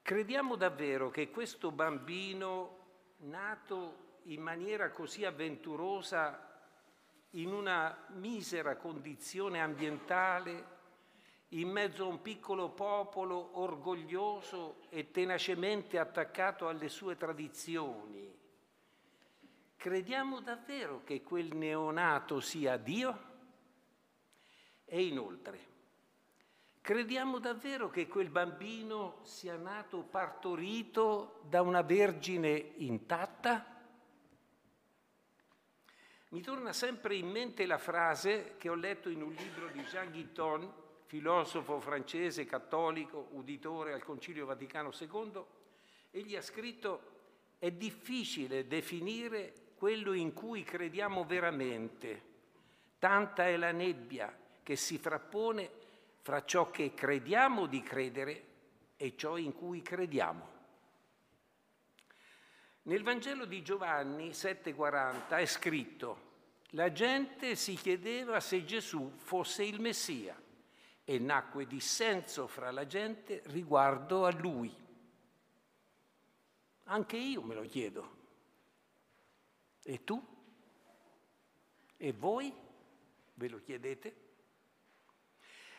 Crediamo 0.00 0.54
davvero 0.54 1.10
che 1.10 1.30
questo 1.30 1.72
bambino 1.72 2.78
nato 3.22 4.18
in 4.26 4.40
maniera 4.40 4.90
così 4.90 5.24
avventurosa 5.24 6.48
in 7.30 7.52
una 7.52 8.06
misera 8.10 8.76
condizione 8.76 9.60
ambientale, 9.60 10.78
in 11.50 11.68
mezzo 11.68 12.04
a 12.04 12.08
un 12.08 12.22
piccolo 12.22 12.70
popolo 12.70 13.58
orgoglioso 13.58 14.82
e 14.88 15.10
tenacemente 15.10 15.98
attaccato 15.98 16.68
alle 16.68 16.88
sue 16.88 17.16
tradizioni. 17.16 18.38
Crediamo 19.76 20.40
davvero 20.40 21.02
che 21.04 21.22
quel 21.22 21.54
neonato 21.54 22.40
sia 22.40 22.76
Dio? 22.76 23.28
E 24.84 25.06
inoltre, 25.06 25.70
Crediamo 26.82 27.38
davvero 27.38 27.90
che 27.90 28.08
quel 28.08 28.30
bambino 28.30 29.18
sia 29.22 29.54
nato 29.56 30.02
partorito 30.02 31.40
da 31.48 31.60
una 31.60 31.82
vergine 31.82 32.72
intatta? 32.78 33.64
Mi 36.30 36.40
torna 36.40 36.72
sempre 36.72 37.16
in 37.16 37.28
mente 37.28 37.66
la 37.66 37.76
frase 37.76 38.54
che 38.56 38.70
ho 38.70 38.74
letto 38.74 39.10
in 39.10 39.22
un 39.22 39.32
libro 39.32 39.68
di 39.68 39.82
Jean 39.82 40.10
Guitton, 40.10 40.72
filosofo 41.10 41.80
francese 41.80 42.44
cattolico, 42.44 43.30
uditore 43.32 43.92
al 43.92 44.04
Concilio 44.04 44.46
Vaticano 44.46 44.92
II. 44.96 45.44
Egli 46.12 46.36
ha 46.36 46.40
scritto 46.40 47.18
è 47.58 47.72
difficile 47.72 48.68
definire 48.68 49.72
quello 49.74 50.12
in 50.12 50.32
cui 50.32 50.62
crediamo 50.62 51.24
veramente. 51.24 52.22
Tanta 53.00 53.48
è 53.48 53.56
la 53.56 53.72
nebbia 53.72 54.32
che 54.62 54.76
si 54.76 54.98
frappone 54.98 55.68
fra 56.20 56.44
ciò 56.44 56.70
che 56.70 56.94
crediamo 56.94 57.66
di 57.66 57.82
credere 57.82 58.44
e 58.96 59.16
ciò 59.16 59.36
in 59.36 59.52
cui 59.52 59.82
crediamo. 59.82 60.48
Nel 62.82 63.02
Vangelo 63.02 63.46
di 63.46 63.62
Giovanni 63.64 64.30
7:40 64.30 65.38
è 65.38 65.46
scritto, 65.46 66.28
la 66.74 66.92
gente 66.92 67.56
si 67.56 67.74
chiedeva 67.74 68.38
se 68.38 68.64
Gesù 68.64 69.10
fosse 69.16 69.64
il 69.64 69.80
Messia 69.80 70.40
e 71.04 71.18
nacque 71.18 71.66
dissenso 71.66 72.46
fra 72.46 72.70
la 72.70 72.86
gente 72.86 73.42
riguardo 73.46 74.26
a 74.26 74.30
lui. 74.30 74.74
Anche 76.84 77.16
io 77.16 77.42
me 77.42 77.54
lo 77.54 77.62
chiedo. 77.62 78.16
E 79.82 80.04
tu? 80.04 80.22
E 81.96 82.12
voi? 82.12 82.52
Ve 83.34 83.48
lo 83.48 83.60
chiedete? 83.60 84.28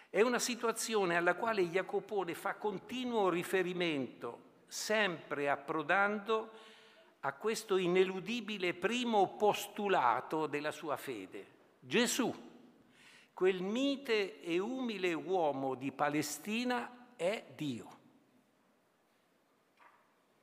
È 0.09 0.21
una 0.21 0.39
situazione 0.39 1.15
alla 1.15 1.35
quale 1.35 1.63
Jacopone 1.63 2.33
fa 2.33 2.55
continuo 2.55 3.29
riferimento, 3.29 4.63
sempre 4.67 5.49
approdando 5.49 6.51
a 7.21 7.33
questo 7.33 7.77
ineludibile 7.77 8.73
primo 8.73 9.35
postulato 9.35 10.47
della 10.47 10.71
sua 10.71 10.97
fede. 10.97 11.59
Gesù, 11.79 12.50
quel 13.33 13.61
mite 13.61 14.41
e 14.41 14.59
umile 14.59 15.13
uomo 15.13 15.75
di 15.75 15.91
Palestina, 15.91 17.13
è 17.15 17.45
Dio. 17.55 17.99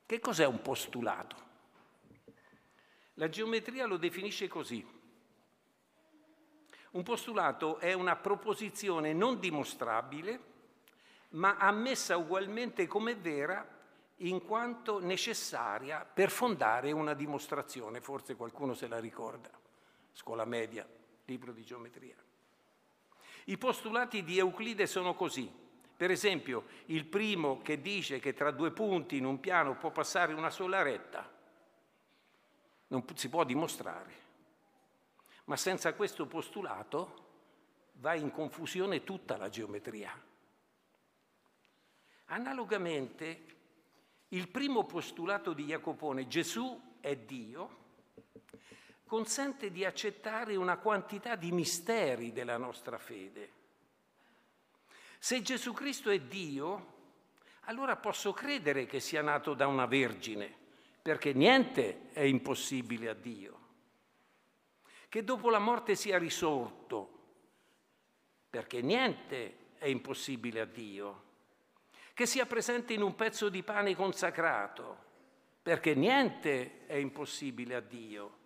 Che 0.06 0.20
cos'è 0.20 0.46
un 0.46 0.62
postulato? 0.62 1.46
La 3.14 3.28
geometria 3.28 3.84
lo 3.86 3.96
definisce 3.96 4.48
così. 4.48 4.96
Un 6.90 7.02
postulato 7.02 7.78
è 7.78 7.92
una 7.92 8.16
proposizione 8.16 9.12
non 9.12 9.38
dimostrabile, 9.38 10.40
ma 11.30 11.56
ammessa 11.56 12.16
ugualmente 12.16 12.86
come 12.86 13.14
vera 13.14 13.76
in 14.18 14.42
quanto 14.42 14.98
necessaria 14.98 16.04
per 16.04 16.30
fondare 16.30 16.90
una 16.92 17.14
dimostrazione. 17.14 18.00
Forse 18.00 18.34
qualcuno 18.34 18.74
se 18.74 18.88
la 18.88 18.98
ricorda. 18.98 19.50
Scuola 20.12 20.44
media, 20.44 20.88
libro 21.26 21.52
di 21.52 21.64
geometria. 21.64 22.16
I 23.48 23.56
postulati 23.56 24.24
di 24.24 24.38
Euclide 24.38 24.86
sono 24.86 25.14
così. 25.14 25.50
Per 25.96 26.10
esempio, 26.10 26.66
il 26.86 27.06
primo 27.06 27.62
che 27.62 27.80
dice 27.80 28.18
che 28.18 28.34
tra 28.34 28.50
due 28.50 28.70
punti 28.72 29.16
in 29.16 29.24
un 29.24 29.40
piano 29.40 29.74
può 29.76 29.90
passare 29.90 30.34
una 30.34 30.50
sola 30.50 30.82
retta, 30.82 31.28
non 32.88 33.04
si 33.14 33.28
può 33.30 33.44
dimostrare. 33.44 34.26
Ma 35.44 35.56
senza 35.56 35.94
questo 35.94 36.26
postulato 36.26 37.26
va 37.94 38.14
in 38.14 38.30
confusione 38.30 39.02
tutta 39.02 39.38
la 39.38 39.48
geometria. 39.48 40.12
Analogamente, 42.26 43.44
il 44.28 44.48
primo 44.48 44.84
postulato 44.84 45.54
di 45.54 45.64
Jacopone, 45.64 46.28
Gesù 46.28 46.98
è 47.00 47.16
Dio, 47.16 47.86
consente 49.06 49.70
di 49.70 49.84
accettare 49.84 50.56
una 50.56 50.76
quantità 50.76 51.36
di 51.36 51.50
misteri 51.52 52.32
della 52.32 52.56
nostra 52.56 52.98
fede. 52.98 53.52
Se 55.18 55.42
Gesù 55.42 55.72
Cristo 55.72 56.10
è 56.10 56.20
Dio, 56.20 56.96
allora 57.62 57.96
posso 57.96 58.32
credere 58.32 58.86
che 58.86 59.00
sia 59.00 59.22
nato 59.22 59.54
da 59.54 59.66
una 59.66 59.86
vergine, 59.86 60.54
perché 61.02 61.32
niente 61.32 62.10
è 62.12 62.22
impossibile 62.22 63.08
a 63.08 63.14
Dio. 63.14 63.56
Che 65.08 65.24
dopo 65.24 65.50
la 65.50 65.58
morte 65.58 65.94
sia 65.94 66.18
risorto, 66.18 67.16
perché 68.50 68.82
niente 68.82 69.72
è 69.78 69.86
impossibile 69.86 70.60
a 70.60 70.64
Dio 70.66 71.26
che 72.18 72.26
sia 72.26 72.46
presente 72.46 72.94
in 72.94 73.02
un 73.02 73.14
pezzo 73.14 73.48
di 73.48 73.62
pane 73.62 73.94
consacrato, 73.94 75.04
perché 75.68 75.94
niente 75.94 76.86
è 76.86 76.94
impossibile 76.94 77.74
a 77.74 77.80
Dio, 77.80 78.36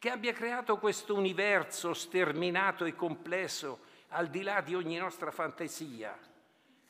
che 0.00 0.10
abbia 0.10 0.32
creato 0.32 0.76
questo 0.78 1.14
universo 1.14 1.94
sterminato 1.94 2.84
e 2.84 2.96
complesso 2.96 3.78
al 4.08 4.26
di 4.26 4.42
là 4.42 4.60
di 4.60 4.74
ogni 4.74 4.96
nostra 4.96 5.30
fantasia, 5.30 6.18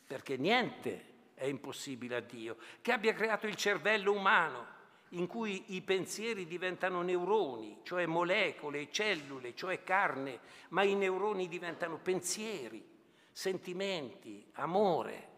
perché 0.07 0.39
niente 0.39 1.05
è 1.35 1.45
impossibile 1.45 2.17
a 2.17 2.21
Dio, 2.21 2.57
che 2.81 2.93
abbia 2.93 3.13
creato 3.13 3.47
il 3.47 3.55
cervello 3.57 4.15
umano, 4.15 4.67
in 5.11 5.27
cui 5.27 5.75
i 5.75 5.83
pensieri 5.83 6.47
diventano 6.47 7.03
neuroni, 7.03 7.81
cioè 7.83 8.07
molecole, 8.07 8.91
cellule, 8.91 9.55
cioè 9.55 9.83
carne, 9.83 10.39
ma 10.71 10.83
i 10.83 10.95
neuroni 10.95 11.47
diventano 11.47 11.99
pensieri, 11.99 12.83
sentimenti, 13.31 14.49
amore 14.53 15.29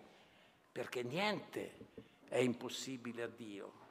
perché 0.70 1.02
niente 1.02 1.88
è 2.28 2.38
impossibile 2.38 3.24
a 3.24 3.26
Dio. 3.26 3.82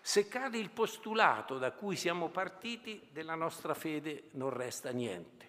Se 0.00 0.28
cade 0.28 0.58
il 0.58 0.70
postulato 0.70 1.58
da 1.58 1.72
cui 1.72 1.96
siamo 1.96 2.28
partiti, 2.28 3.08
della 3.12 3.34
nostra 3.34 3.74
fede 3.74 4.28
non 4.32 4.50
resta 4.50 4.90
niente. 4.90 5.48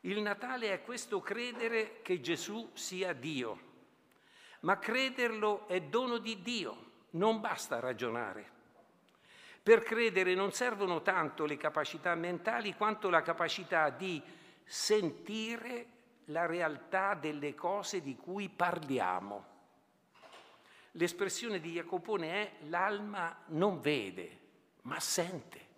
Il 0.00 0.20
Natale 0.20 0.72
è 0.72 0.82
questo 0.82 1.20
credere 1.20 2.02
che 2.02 2.20
Gesù 2.20 2.70
sia 2.74 3.14
Dio, 3.14 3.72
ma 4.60 4.78
crederlo 4.78 5.66
è 5.66 5.80
dono 5.80 6.18
di 6.18 6.42
Dio, 6.42 6.90
non 7.10 7.40
basta 7.40 7.80
ragionare. 7.80 8.52
Per 9.62 9.82
credere 9.82 10.34
non 10.34 10.52
servono 10.52 11.00
tanto 11.00 11.46
le 11.46 11.56
capacità 11.56 12.14
mentali 12.14 12.74
quanto 12.74 13.08
la 13.08 13.22
capacità 13.22 13.88
di 13.88 14.22
sentire 14.62 15.86
la 16.26 16.44
realtà 16.44 17.14
delle 17.14 17.54
cose 17.54 18.02
di 18.02 18.14
cui 18.14 18.50
parliamo. 18.50 19.53
L'espressione 20.96 21.60
di 21.60 21.72
Jacopone 21.72 22.30
è 22.30 22.52
l'alma 22.66 23.36
non 23.46 23.80
vede, 23.80 24.38
ma 24.82 25.00
sente. 25.00 25.72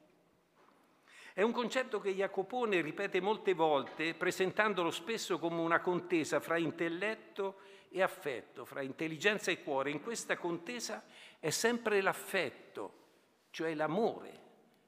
È 1.33 1.41
un 1.41 1.53
concetto 1.53 2.01
che 2.01 2.15
Jacopone 2.15 2.83
ripete 2.83 3.21
molte 3.21 3.55
volte, 3.55 4.15
presentandolo 4.15 4.91
spesso 4.91 5.39
come 5.39 5.61
una 5.61 5.81
contesa 5.81 6.39
fra 6.41 6.59
intelletto 6.59 7.61
e 7.89 8.03
affetto, 8.03 8.67
fra 8.67 8.83
intelligenza 8.83 9.51
e 9.51 9.63
cuore. 9.63 9.91
In 9.91 10.03
questa 10.03 10.37
contesa 10.37 11.05
è 11.39 11.51
sempre 11.51 12.03
l'affetto, 12.03 13.05
cioè 13.51 13.75
l'amore, 13.75 14.41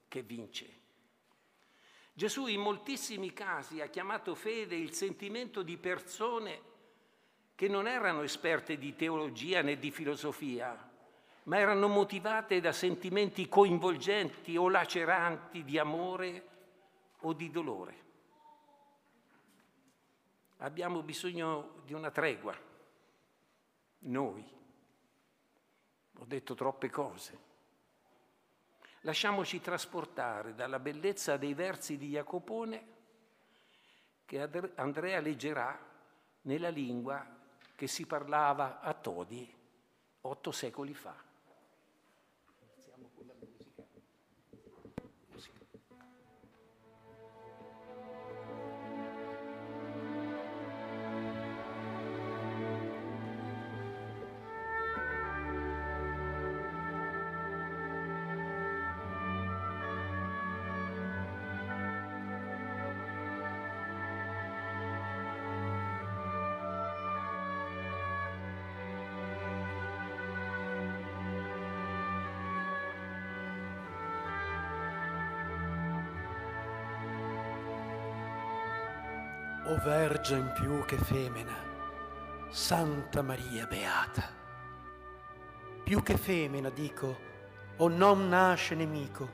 che 0.09 0.23
vince. 0.23 0.77
Gesù 2.13 2.49
in 2.49 2.61
moltissimi 2.61 3.33
casi 3.33 3.81
ha 3.81 3.87
chiamato 3.87 4.35
fede 4.35 4.77
il 4.77 4.93
sentimento 4.93 5.63
di 5.63 5.79
persone 5.79 6.61
che 7.59 7.67
non 7.67 7.89
erano 7.89 8.23
esperte 8.23 8.79
di 8.79 8.95
teologia 8.95 9.63
né 9.63 9.81
di 9.81 9.91
filosofia, 9.91 10.79
ma 11.43 11.59
erano 11.59 11.89
motivate 11.89 12.61
da 12.61 12.71
sentimenti 12.71 13.49
coinvolgenti 13.49 14.57
o 14.57 14.69
laceranti 14.69 15.65
di 15.65 15.77
amore 15.77 16.47
o 17.23 17.33
di 17.33 17.51
dolore. 17.51 18.05
Abbiamo 20.59 21.03
bisogno 21.03 21.83
di 21.85 21.95
una 21.95 22.13
tregua, 22.13 22.57
noi. 24.03 24.49
Ho 26.17 26.25
detto 26.27 26.55
troppe 26.55 26.91
cose. 26.91 27.39
Lasciamoci 29.01 29.61
trasportare 29.61 30.55
dalla 30.55 30.79
bellezza 30.79 31.37
dei 31.37 31.55
versi 31.55 31.99
di 31.99 32.11
Jacopone 32.11 32.87
che 34.27 34.49
Andrea 34.77 35.19
leggerà 35.19 35.77
nella 36.43 36.69
lingua 36.69 37.35
che 37.79 37.87
si 37.87 38.07
parlava 38.07 38.81
a 38.81 38.93
Todi 38.93 39.55
otto 40.23 40.51
secoli 40.51 40.95
fa. 40.95 41.15
In 79.91 80.53
più 80.55 80.85
che 80.85 80.99
femmina, 80.99 81.55
Santa 82.51 83.23
Maria 83.23 83.67
Beata. 83.67 84.29
Più 85.83 86.03
che 86.03 86.19
femmina 86.19 86.69
dico, 86.69 87.17
o 87.79 87.89
non 87.89 88.29
nasce 88.29 88.75
nemico, 88.75 89.27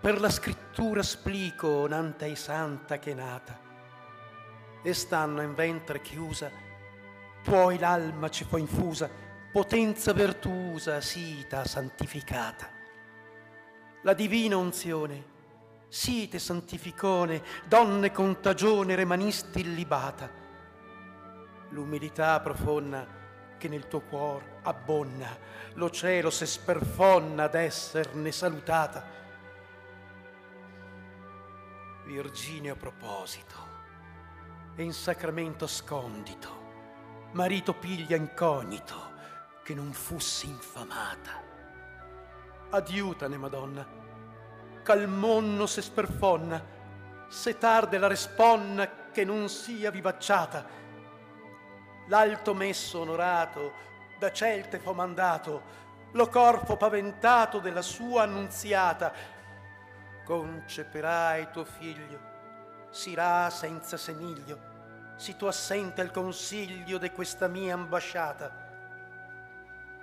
per 0.00 0.20
la 0.20 0.28
scrittura 0.28 1.04
splico 1.04 1.86
nantei 1.86 2.34
santa 2.34 2.98
che 2.98 3.14
nata. 3.14 3.56
E 4.82 4.92
stanno 4.92 5.40
in 5.42 5.54
ventre 5.54 6.00
chiusa, 6.00 6.50
poi 7.44 7.78
l'alma 7.78 8.28
ci 8.28 8.42
fu 8.42 8.56
infusa, 8.56 9.08
potenza 9.52 10.12
virtuosa, 10.12 11.00
sita, 11.00 11.64
santificata. 11.64 12.68
La 14.02 14.14
divina 14.14 14.56
unzione, 14.56 15.34
Siete 15.88 16.38
santificone, 16.38 17.42
donne 17.66 18.10
contagione, 18.10 18.94
remanisti 18.94 19.60
illibata. 19.60 20.28
L'umilità 21.70 22.40
profonda 22.40 23.06
che 23.56 23.68
nel 23.68 23.86
tuo 23.86 24.00
cuore 24.00 24.58
abbonna, 24.62 25.38
lo 25.74 25.90
cielo 25.90 26.30
se 26.30 26.46
sperfonna 26.46 27.48
d'esserne 27.48 28.32
salutata. 28.32 29.14
Virginio 32.04 32.76
proposito, 32.76 33.54
e 34.76 34.82
in 34.82 34.92
sacramento 34.92 35.66
scondito, 35.66 36.64
marito 37.32 37.74
piglia 37.74 38.16
incognito, 38.16 39.14
che 39.62 39.74
non 39.74 39.92
fussi 39.92 40.46
infamata. 40.48 41.42
Adiutane, 42.70 43.36
Madonna, 43.36 44.04
ch'al 44.86 45.08
monno 45.08 45.66
se 45.66 45.82
sperfonna, 45.82 46.64
se 47.26 47.58
tarde 47.58 47.98
la 47.98 48.06
responna 48.06 49.10
che 49.10 49.24
non 49.24 49.48
sia 49.48 49.90
vivacciata. 49.90 50.64
L'alto 52.06 52.54
messo 52.54 53.00
onorato, 53.00 53.72
da 54.16 54.30
celte 54.30 54.78
fo 54.78 54.94
mandato, 54.94 55.74
lo 56.12 56.28
corpo 56.28 56.76
paventato 56.76 57.58
della 57.58 57.82
sua 57.82 58.22
annunziata. 58.22 59.12
Conceperai 60.24 61.50
tuo 61.50 61.64
figlio, 61.64 62.20
sirà 62.90 63.50
senza 63.50 63.96
semiglio, 63.96 65.14
si 65.16 65.34
tu 65.34 65.46
assente 65.46 66.00
al 66.00 66.12
consiglio 66.12 66.98
di 66.98 67.10
questa 67.10 67.48
mia 67.48 67.74
ambasciata. 67.74 68.64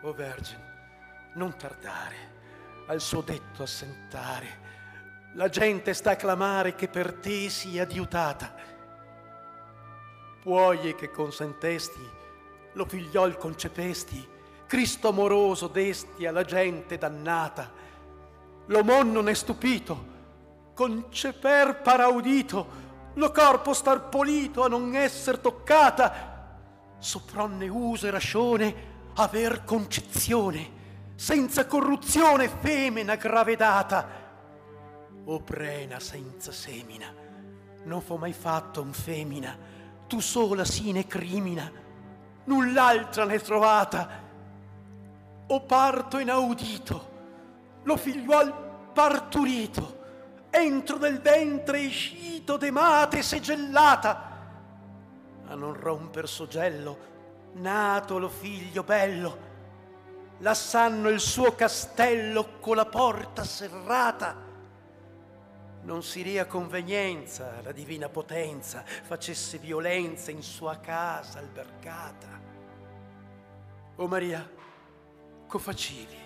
O 0.02 0.12
Vergine, 0.12 1.32
non 1.36 1.56
tardare, 1.56 2.33
al 2.88 3.02
suo 3.02 3.22
detto 3.22 3.63
assentare. 3.63 4.62
La 5.34 5.50
gente 5.50 5.93
sta 5.93 6.12
a 6.12 6.15
clamare 6.15 6.76
che 6.76 6.88
per 6.88 7.13
te 7.13 7.50
sia 7.50 7.86
diutata. 7.86 8.54
Puoi 10.41 10.93
che 10.96 11.10
consentesti, 11.10 12.10
lo 12.74 12.86
figliol 12.86 13.38
concepesti, 13.38 14.28
Cristo 14.67 15.10
amoroso 15.10 15.67
desti 15.67 16.26
alla 16.26 16.43
gente 16.43 16.98
dannata. 16.98 17.72
L'omon 18.67 19.12
non 19.12 19.30
è 19.30 19.34
stupito, 19.34 20.12
conceper 20.74 21.82
paraudito, 21.82 22.82
lo 23.13 23.32
corpo 23.32 23.74
star 23.74 24.10
polito 24.10 24.63
a 24.63 24.67
non 24.67 24.93
esser 24.96 25.39
toccata. 25.39 26.32
Sopronne 27.00 27.67
uso 27.67 28.08
e 28.08 28.12
rascione 28.12 28.76
aver 29.15 29.63
concezione 29.63 30.82
senza 31.15 31.65
corruzione 31.65 32.49
femina 32.49 33.15
gravedata. 33.15 34.21
O 35.26 35.39
prena 35.39 35.99
senza 35.99 36.52
semina, 36.52 37.13
non 37.84 38.02
fo 38.02 38.17
mai 38.17 38.34
fatto 38.34 38.82
un 38.82 38.91
femina, 38.91 39.58
tu 40.08 40.19
sola 40.19 40.65
sine 40.65 41.08
crimina, 41.08 41.71
null'altra 42.45 43.26
ne 43.26 43.39
trovata. 43.39 44.21
O 45.47 45.62
parto 45.62 46.19
inaudito, 46.19 47.12
lo 47.84 47.95
figliuol 47.95 48.91
parturito, 48.93 50.02
entro 50.49 50.97
del 50.97 51.19
ventre 51.19 51.82
escito 51.82 52.58
de 52.58 52.71
mate 52.71 53.21
segellata, 53.21 54.32
a 55.47 55.56
non 55.56 55.73
romper 55.73 56.28
soggello, 56.28 56.97
nato 57.54 58.17
lo 58.19 58.30
figlio 58.30 58.84
bello, 58.84 59.52
lassanno 60.43 61.08
il 61.08 61.21
suo 61.21 61.56
castello 61.56 62.60
con 62.60 62.75
la 62.75 62.86
porta 62.86 63.45
serrata. 63.45 64.36
Non 65.84 66.03
siria 66.03 66.45
convenienza 66.45 67.62
la 67.63 67.71
divina 67.71 68.10
potenza 68.10 68.84
facesse 68.86 69.58
violenza 69.58 70.32
in 70.32 70.43
sua 70.43 70.79
casa 70.79 71.39
albergata. 71.39 72.41
O 73.95 74.08
Maria, 74.08 74.49
co 75.47 75.58
facivi 75.58 76.19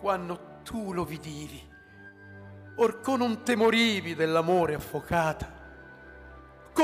quando 0.00 0.60
tu 0.62 0.92
lo 0.92 1.04
vidivi, 1.04 1.70
or 2.76 3.00
con 3.00 3.18
non 3.18 3.42
temorivi 3.42 4.14
dell'amore 4.14 4.74
affocata? 4.74 5.51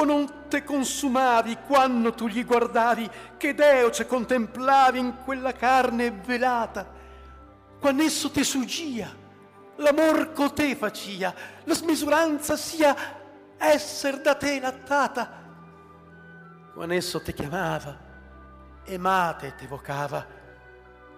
Non 0.04 0.48
te 0.48 0.64
consumavi 0.64 1.58
quando 1.66 2.12
tu 2.12 2.28
gli 2.28 2.44
guardavi 2.44 3.10
che 3.36 3.54
Deo 3.54 3.90
ce 3.90 4.06
contemplavi 4.06 4.98
in 4.98 5.14
quella 5.24 5.52
carne 5.52 6.10
velata. 6.10 6.86
Quando 7.80 8.02
esso 8.02 8.30
te 8.30 8.44
suggia 8.44 9.26
l'amor 9.76 10.32
co 10.32 10.52
te 10.52 10.74
facia 10.74 11.32
la 11.64 11.74
smisuranza 11.74 12.56
sia 12.56 12.96
esser 13.56 14.20
da 14.20 14.34
te 14.34 14.58
lattata 14.58 15.38
quando 16.78 16.94
esso 16.94 17.20
te 17.20 17.32
chiamava 17.32 17.98
e 18.84 18.96
mate 18.98 19.52
te 19.56 19.66
vocava. 19.66 20.24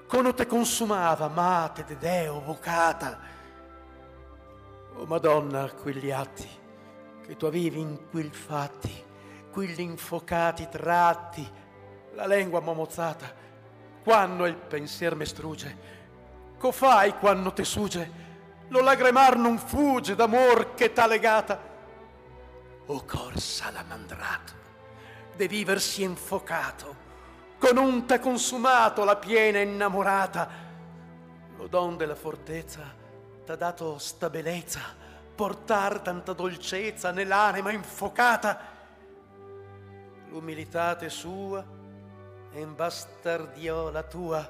Quando 0.08 0.32
te 0.32 0.46
consumava 0.46 1.28
mate 1.28 1.84
de 1.84 1.96
Deo 1.96 2.40
vocata. 2.40 3.20
O 4.94 5.04
Madonna 5.04 5.68
quegli 5.70 6.10
atti 6.10 6.59
che 7.26 7.36
tu 7.36 7.46
avevi 7.46 7.80
in 7.80 8.08
quel 8.10 8.32
fatti, 8.32 9.04
quelli 9.50 9.82
infocati 9.82 10.68
tratti, 10.68 11.48
la 12.14 12.26
lingua 12.26 12.60
momozzata, 12.60 13.32
quando 14.02 14.46
il 14.46 14.56
pensier 14.56 15.14
me 15.14 15.24
struge, 15.24 15.98
co 16.58 16.72
fai 16.72 17.14
quando 17.18 17.52
te 17.52 17.64
suge, 17.64 18.28
lo 18.68 18.80
lagremar 18.80 19.36
non 19.36 19.58
fugge 19.58 20.14
d'amor 20.14 20.74
che 20.74 20.92
t'ha 20.92 21.06
legata. 21.06 21.68
O 22.86 23.04
cor 23.04 23.38
salamandrato, 23.38 24.52
de 25.36 25.46
viversi 25.46 26.02
infocato, 26.02 27.08
con 27.58 27.76
un 27.76 28.06
te 28.06 28.18
consumato 28.18 29.04
la 29.04 29.16
piena 29.16 29.60
innamorata, 29.60 30.48
lo 31.56 31.66
don 31.66 31.96
della 31.96 32.14
fortezza 32.14 32.98
t'ha 33.44 33.56
dato 33.56 33.98
sta 33.98 34.30
bellezza, 34.30 34.80
portar 35.40 36.00
tanta 36.00 36.34
dolcezza 36.34 37.12
nell'anima 37.12 37.72
infocata. 37.72 38.60
L'umilitate 40.28 41.08
sua 41.08 41.64
imbastardiò 42.52 43.90
la 43.90 44.02
tua, 44.02 44.46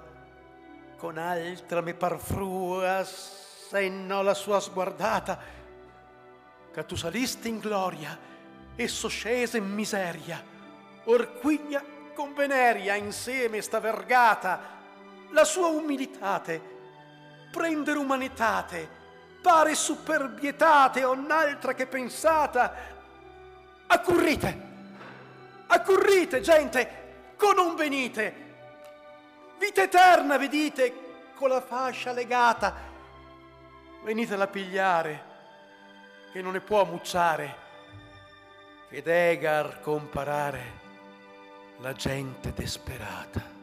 con 0.96 1.16
altra 1.16 1.80
me 1.80 1.94
parfrua 1.94 3.04
senno 3.04 4.22
la 4.22 4.34
sua 4.34 4.58
sguardata, 4.58 5.38
che 6.72 6.84
tu 6.84 6.96
saliste 6.96 7.46
in 7.46 7.60
gloria, 7.60 8.18
esso 8.74 9.06
scese 9.06 9.58
in 9.58 9.70
miseria, 9.72 10.44
orquiglia 11.04 11.84
con 12.16 12.34
veneria 12.34 12.96
insieme 12.96 13.60
sta 13.60 13.78
vergata, 13.78 14.60
la 15.30 15.44
sua 15.44 15.68
umilitate, 15.68 16.60
prendere 17.52 17.96
umanitate, 17.96 18.98
pare 19.40 19.74
superbietate 19.74 21.04
o 21.04 21.14
n'altra 21.14 21.74
che 21.74 21.86
pensata. 21.86 22.74
Accurrite, 23.86 24.60
accurrite, 25.66 26.40
gente, 26.40 27.34
con 27.36 27.54
non 27.54 27.74
venite. 27.74 28.48
Vita 29.58 29.82
eterna, 29.82 30.36
vedite, 30.36 31.32
con 31.34 31.48
la 31.48 31.60
fascia 31.60 32.12
legata. 32.12 32.88
Venitela 34.02 34.44
a 34.44 34.48
pigliare, 34.48 35.24
che 36.32 36.40
non 36.40 36.52
ne 36.52 36.60
può 36.60 36.84
mucciare, 36.84 37.56
che 38.88 39.02
degar 39.02 39.80
comparare 39.80 40.78
la 41.78 41.92
gente 41.92 42.52
desperata. 42.52 43.59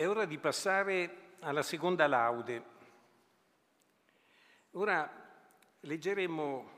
È 0.00 0.08
ora 0.08 0.24
di 0.24 0.38
passare 0.38 1.34
alla 1.40 1.60
seconda 1.60 2.06
laude. 2.06 2.64
Ora 4.70 5.06
leggeremo, 5.80 6.70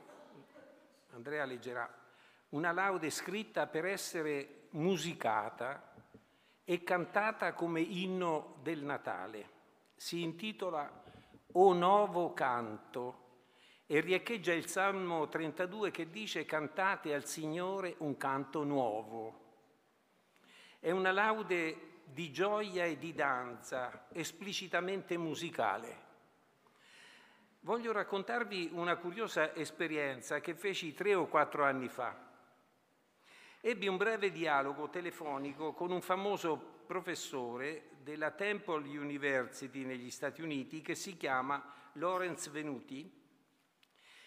Andrea 1.11 1.45
leggerà, 1.45 1.89
una 2.49 2.73
laude 2.73 3.09
scritta 3.09 3.65
per 3.67 3.85
essere 3.85 4.67
musicata 4.71 5.93
e 6.65 6.83
cantata 6.83 7.53
come 7.53 7.79
inno 7.79 8.57
del 8.61 8.83
Natale. 8.83 9.49
Si 9.95 10.21
intitola 10.21 10.91
O 11.53 11.71
Novo 11.71 12.33
Canto 12.33 13.19
e 13.85 14.01
riecheggia 14.01 14.51
il 14.51 14.67
Salmo 14.67 15.29
32 15.29 15.91
che 15.91 16.09
dice 16.09 16.43
cantate 16.43 17.13
al 17.13 17.23
Signore 17.23 17.95
un 17.99 18.17
canto 18.17 18.65
nuovo. 18.65 19.39
È 20.77 20.91
una 20.91 21.13
laude 21.13 21.91
di 22.13 22.31
gioia 22.31 22.85
e 22.85 22.97
di 22.97 23.13
danza, 23.13 24.05
esplicitamente 24.11 25.17
musicale. 25.17 26.11
Voglio 27.61 27.91
raccontarvi 27.91 28.69
una 28.73 28.97
curiosa 28.97 29.55
esperienza 29.55 30.39
che 30.39 30.53
feci 30.53 30.93
tre 30.93 31.15
o 31.15 31.27
quattro 31.27 31.63
anni 31.63 31.87
fa. 31.87 32.15
Ebbi 33.59 33.87
un 33.87 33.97
breve 33.97 34.31
dialogo 34.31 34.89
telefonico 34.89 35.73
con 35.73 35.91
un 35.91 36.01
famoso 36.01 36.57
professore 36.85 37.89
della 38.03 38.31
Temple 38.31 38.87
University 38.87 39.83
negli 39.83 40.11
Stati 40.11 40.41
Uniti 40.41 40.81
che 40.81 40.95
si 40.95 41.17
chiama 41.17 41.73
Lawrence 41.93 42.49
Venuti 42.51 43.09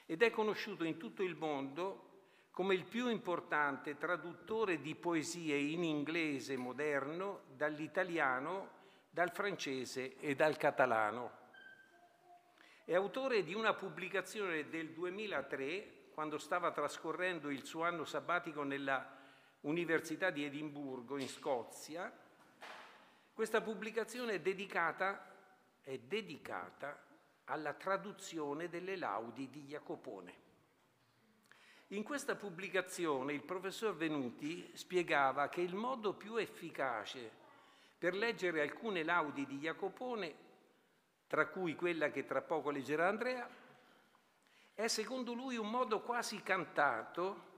ed 0.06 0.22
è 0.22 0.30
conosciuto 0.30 0.84
in 0.84 0.96
tutto 0.96 1.22
il 1.22 1.36
mondo 1.36 2.05
come 2.56 2.72
il 2.72 2.86
più 2.86 3.08
importante 3.08 3.98
traduttore 3.98 4.80
di 4.80 4.94
poesie 4.94 5.58
in 5.58 5.84
inglese 5.84 6.56
moderno 6.56 7.42
dall'italiano 7.54 8.70
dal 9.10 9.30
francese 9.30 10.16
e 10.20 10.34
dal 10.34 10.56
catalano. 10.56 11.32
È 12.82 12.94
autore 12.94 13.44
di 13.44 13.52
una 13.52 13.74
pubblicazione 13.74 14.70
del 14.70 14.92
2003, 14.92 16.12
quando 16.14 16.38
stava 16.38 16.70
trascorrendo 16.70 17.50
il 17.50 17.62
suo 17.66 17.82
anno 17.84 18.06
sabbatico 18.06 18.62
nella 18.62 19.06
Università 19.60 20.30
di 20.30 20.42
Edimburgo, 20.42 21.18
in 21.18 21.28
Scozia. 21.28 22.10
Questa 23.34 23.60
pubblicazione 23.60 24.32
è 24.32 24.40
dedicata, 24.40 25.30
è 25.82 25.98
dedicata 25.98 27.04
alla 27.44 27.74
traduzione 27.74 28.70
delle 28.70 28.96
laudi 28.96 29.50
di 29.50 29.64
Jacopone. 29.64 30.45
In 31.90 32.02
questa 32.02 32.34
pubblicazione 32.34 33.32
il 33.32 33.44
professor 33.44 33.94
Venuti 33.94 34.68
spiegava 34.74 35.48
che 35.48 35.60
il 35.60 35.76
modo 35.76 36.14
più 36.14 36.34
efficace 36.34 37.30
per 37.96 38.12
leggere 38.12 38.60
alcune 38.60 39.04
laudi 39.04 39.46
di 39.46 39.58
Jacopone, 39.58 40.34
tra 41.28 41.46
cui 41.46 41.76
quella 41.76 42.10
che 42.10 42.24
tra 42.24 42.42
poco 42.42 42.70
leggerà 42.70 43.06
Andrea, 43.06 43.48
è 44.74 44.88
secondo 44.88 45.32
lui 45.32 45.56
un 45.56 45.70
modo 45.70 46.00
quasi 46.00 46.42
cantato 46.42 47.54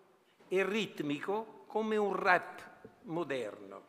e 0.47 0.63
ritmico 0.63 1.65
come 1.67 1.97
un 1.97 2.15
rap 2.15 2.81
moderno. 3.05 3.87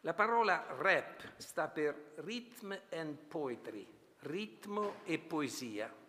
La 0.00 0.14
parola 0.14 0.66
rap 0.76 1.36
sta 1.36 1.68
per 1.68 2.14
Rhythm 2.16 2.76
and 2.90 3.16
Poetry, 3.16 3.86
ritmo 4.18 4.96
e 5.04 5.18
poesia. 5.20 6.02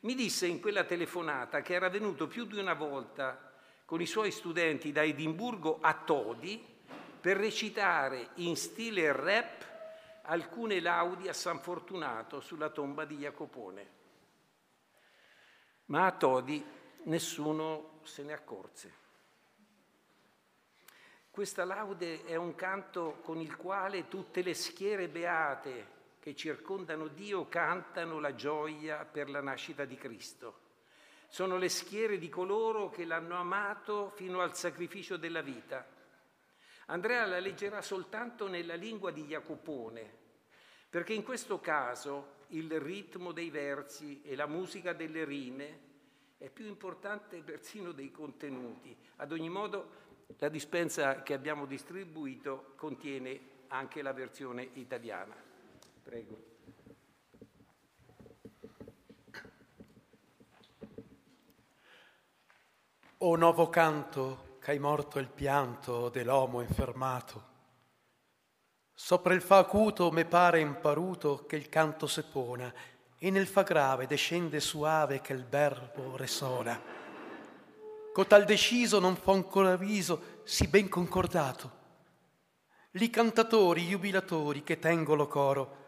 Mi 0.00 0.14
disse 0.14 0.46
in 0.46 0.60
quella 0.60 0.84
telefonata 0.84 1.60
che 1.60 1.74
era 1.74 1.90
venuto 1.90 2.26
più 2.26 2.46
di 2.46 2.58
una 2.58 2.72
volta 2.72 3.52
con 3.84 4.00
i 4.00 4.06
suoi 4.06 4.30
studenti 4.30 4.92
da 4.92 5.02
Edimburgo 5.02 5.78
a 5.80 5.92
Todi 5.92 6.64
per 7.20 7.36
recitare 7.36 8.30
in 8.36 8.56
stile 8.56 9.12
rap 9.12 9.68
alcune 10.22 10.80
laudi 10.80 11.28
a 11.28 11.34
San 11.34 11.60
Fortunato 11.60 12.40
sulla 12.40 12.70
tomba 12.70 13.04
di 13.04 13.18
Jacopone. 13.18 13.98
Ma 15.86 16.06
a 16.06 16.12
Todi 16.12 16.64
nessuno 17.04 18.00
se 18.04 18.22
ne 18.22 18.32
accorse. 18.32 18.94
Questa 21.30 21.64
laude 21.64 22.24
è 22.24 22.36
un 22.36 22.54
canto 22.54 23.18
con 23.22 23.38
il 23.38 23.54
quale 23.54 24.08
tutte 24.08 24.40
le 24.40 24.54
schiere 24.54 25.08
beate 25.08 25.98
che 26.20 26.36
circondano 26.36 27.08
Dio 27.08 27.48
cantano 27.48 28.20
la 28.20 28.34
gioia 28.34 29.04
per 29.06 29.30
la 29.30 29.40
nascita 29.40 29.86
di 29.86 29.96
Cristo. 29.96 30.68
Sono 31.28 31.56
le 31.56 31.70
schiere 31.70 32.18
di 32.18 32.28
coloro 32.28 32.90
che 32.90 33.04
l'hanno 33.04 33.36
amato 33.36 34.10
fino 34.10 34.40
al 34.40 34.54
sacrificio 34.54 35.16
della 35.16 35.40
vita. 35.40 35.86
Andrea 36.86 37.24
la 37.24 37.38
leggerà 37.38 37.80
soltanto 37.80 38.48
nella 38.48 38.74
lingua 38.74 39.10
di 39.10 39.24
Jacopone, 39.24 40.18
perché 40.90 41.14
in 41.14 41.22
questo 41.22 41.58
caso 41.60 42.38
il 42.48 42.80
ritmo 42.80 43.32
dei 43.32 43.48
versi 43.48 44.20
e 44.22 44.34
la 44.34 44.46
musica 44.46 44.92
delle 44.92 45.24
rime 45.24 45.88
è 46.36 46.50
più 46.50 46.66
importante 46.66 47.42
persino 47.42 47.92
dei 47.92 48.10
contenuti. 48.10 48.94
Ad 49.16 49.32
ogni 49.32 49.48
modo, 49.48 49.98
la 50.38 50.48
dispensa 50.48 51.22
che 51.22 51.32
abbiamo 51.32 51.64
distribuito 51.64 52.72
contiene 52.76 53.58
anche 53.68 54.02
la 54.02 54.12
versione 54.12 54.68
italiana. 54.74 55.49
Prego. 56.10 56.38
O 63.18 63.36
nuovo 63.36 63.68
canto 63.68 64.56
che 64.60 64.72
hai 64.72 64.80
morto 64.80 65.20
il 65.20 65.28
pianto 65.28 66.08
dell'uomo 66.08 66.62
infermato. 66.62 67.44
Sopra 68.92 69.34
il 69.34 69.40
fa 69.40 69.58
acuto 69.58 70.10
me 70.10 70.24
pare 70.24 70.58
imparuto 70.58 71.46
che 71.46 71.54
il 71.54 71.68
canto 71.68 72.08
sepona 72.08 72.74
e 73.16 73.30
nel 73.30 73.46
fa 73.46 73.62
grave 73.62 74.08
descende 74.08 74.58
suave 74.58 75.20
che 75.20 75.32
il 75.32 75.44
verbo 75.44 76.16
resona. 76.16 76.82
Cotal 78.12 78.44
deciso 78.44 78.98
non 78.98 79.14
fa 79.14 79.30
ancora 79.30 79.76
viso, 79.76 80.40
si 80.42 80.66
ben 80.66 80.88
concordato. 80.88 81.78
Li 82.94 83.08
cantatori 83.10 83.86
jubilatori 83.86 84.64
che 84.64 84.80
tengono 84.80 85.28
coro, 85.28 85.79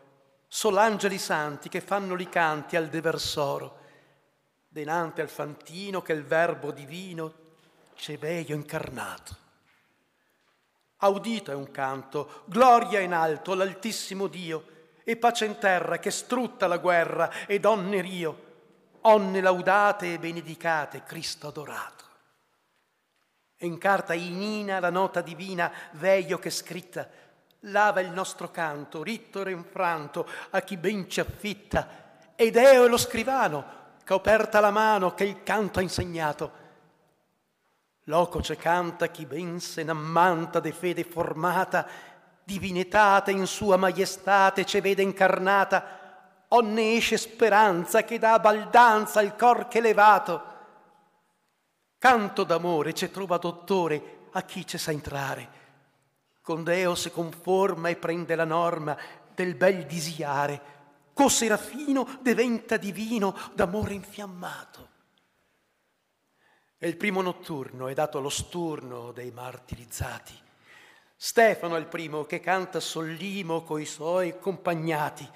Sol 0.54 0.76
angeli 0.76 1.16
santi 1.16 1.70
che 1.70 1.80
fanno 1.80 2.14
li 2.14 2.28
canti 2.28 2.76
al 2.76 2.88
deversoro, 2.88 3.78
denante 4.68 5.22
al 5.22 5.30
fantino 5.30 6.02
che 6.02 6.12
il 6.12 6.24
verbo 6.24 6.72
divino 6.72 7.32
c'è 7.94 8.18
veio 8.18 8.54
incarnato. 8.54 9.34
Audito 10.98 11.52
è 11.52 11.54
un 11.54 11.70
canto, 11.70 12.42
gloria 12.44 13.00
in 13.00 13.14
alto 13.14 13.54
l'altissimo 13.54 14.26
Dio, 14.26 14.90
e 15.04 15.16
pace 15.16 15.46
in 15.46 15.56
terra 15.56 15.98
che 15.98 16.10
strutta 16.10 16.66
la 16.66 16.76
guerra 16.76 17.46
e 17.46 17.58
donne 17.58 18.02
rio, 18.02 18.42
onne 19.00 19.40
laudate 19.40 20.12
e 20.12 20.18
benedicate 20.18 21.02
Cristo 21.02 21.48
adorato. 21.48 22.04
E 23.56 23.64
in 23.64 23.78
carta 23.78 24.12
inina 24.12 24.80
la 24.80 24.90
nota 24.90 25.22
divina 25.22 25.72
veio 25.92 26.38
che 26.38 26.50
scritta, 26.50 27.08
lava 27.66 28.00
il 28.00 28.10
nostro 28.10 28.50
canto, 28.50 29.02
ritto 29.02 29.40
e 29.40 29.44
rinfranto 29.44 30.26
a 30.50 30.60
chi 30.60 30.76
ben 30.76 31.08
ci 31.08 31.20
affitta, 31.20 32.00
ed 32.34 32.56
Eo 32.56 32.84
è 32.84 32.88
lo 32.88 32.96
scrivano, 32.96 33.80
che 34.02 34.14
aperta 34.14 34.60
la 34.60 34.70
mano 34.70 35.14
che 35.14 35.24
il 35.24 35.42
canto 35.42 35.78
ha 35.78 35.82
insegnato. 35.82 36.60
Loco 38.06 38.42
ce 38.42 38.56
canta 38.56 39.08
chi 39.08 39.26
ben 39.26 39.60
se 39.60 39.84
n'ammanta 39.84 40.58
de 40.58 40.72
fede 40.72 41.04
formata, 41.04 41.86
divinitata 42.42 43.30
in 43.30 43.46
sua 43.46 43.76
maiestate 43.76 44.64
ce 44.64 44.80
vede 44.80 45.02
incarnata, 45.02 46.00
onne 46.48 46.96
esce 46.96 47.16
speranza 47.16 48.02
che 48.02 48.18
dà 48.18 48.40
baldanza 48.40 49.20
al 49.20 49.36
cor 49.36 49.68
che 49.68 49.80
levato. 49.80 50.50
Canto 51.98 52.42
d'amore 52.42 52.92
ce 52.92 53.12
trova 53.12 53.36
dottore 53.36 54.26
a 54.32 54.42
chi 54.42 54.66
ce 54.66 54.78
sa 54.78 54.90
entrare, 54.90 55.60
con 56.42 56.64
Deo 56.64 56.96
si 56.96 57.10
conforma 57.12 57.88
e 57.88 57.96
prende 57.96 58.34
la 58.34 58.44
norma 58.44 58.98
del 59.32 59.54
bel 59.54 59.86
disiare. 59.86 60.70
Co 61.14 61.28
serafino 61.28 62.18
diventa 62.20 62.76
divino 62.76 63.36
d'amore 63.54 63.94
infiammato. 63.94 64.88
E 66.78 66.88
il 66.88 66.96
primo 66.96 67.22
notturno 67.22 67.86
è 67.86 67.94
dato 67.94 68.18
allo 68.18 68.28
sturno 68.28 69.12
dei 69.12 69.30
martirizzati. 69.30 70.36
Stefano 71.14 71.76
è 71.76 71.78
il 71.78 71.86
primo 71.86 72.24
che 72.24 72.40
canta 72.40 72.80
sollimo 72.80 73.62
coi 73.62 73.84
suoi 73.84 74.36
compagnati. 74.40 75.28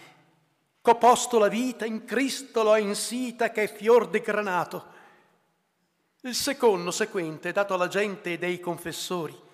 C'ho 0.83 0.97
posto 0.97 1.38
la 1.38 1.47
vita 1.47 1.85
in 1.85 2.05
Cristo 2.05 2.64
l'ho 2.64 2.77
insita 2.77 3.53
che 3.53 3.62
è 3.62 3.73
fior 3.73 4.09
de 4.09 4.21
granato. 4.21 4.95
Il 6.23 6.35
secondo 6.35 6.90
sequente 6.90 7.51
è 7.51 7.53
dato 7.53 7.75
alla 7.75 7.87
gente 7.87 8.38
dei 8.38 8.59
confessori 8.59 9.45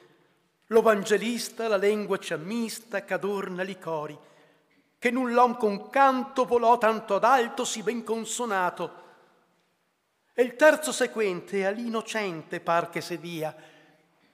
L'Evangelista 0.72 1.68
la 1.68 1.76
lingua 1.76 2.16
ciammista 2.16 3.04
c'adorna 3.04 3.62
li 3.62 3.78
cori, 3.78 4.18
che 4.98 5.10
null'om 5.10 5.58
con 5.58 5.90
canto 5.90 6.46
volò 6.46 6.78
tanto 6.78 7.16
ad 7.16 7.24
alto 7.24 7.66
si 7.66 7.82
ben 7.82 8.02
consonato. 8.02 9.00
E 10.32 10.42
il 10.42 10.56
terzo 10.56 10.90
sequente 10.90 11.66
all'innocente 11.66 12.60
par 12.60 12.88
che 12.88 13.02
se 13.02 13.18
via, 13.18 13.54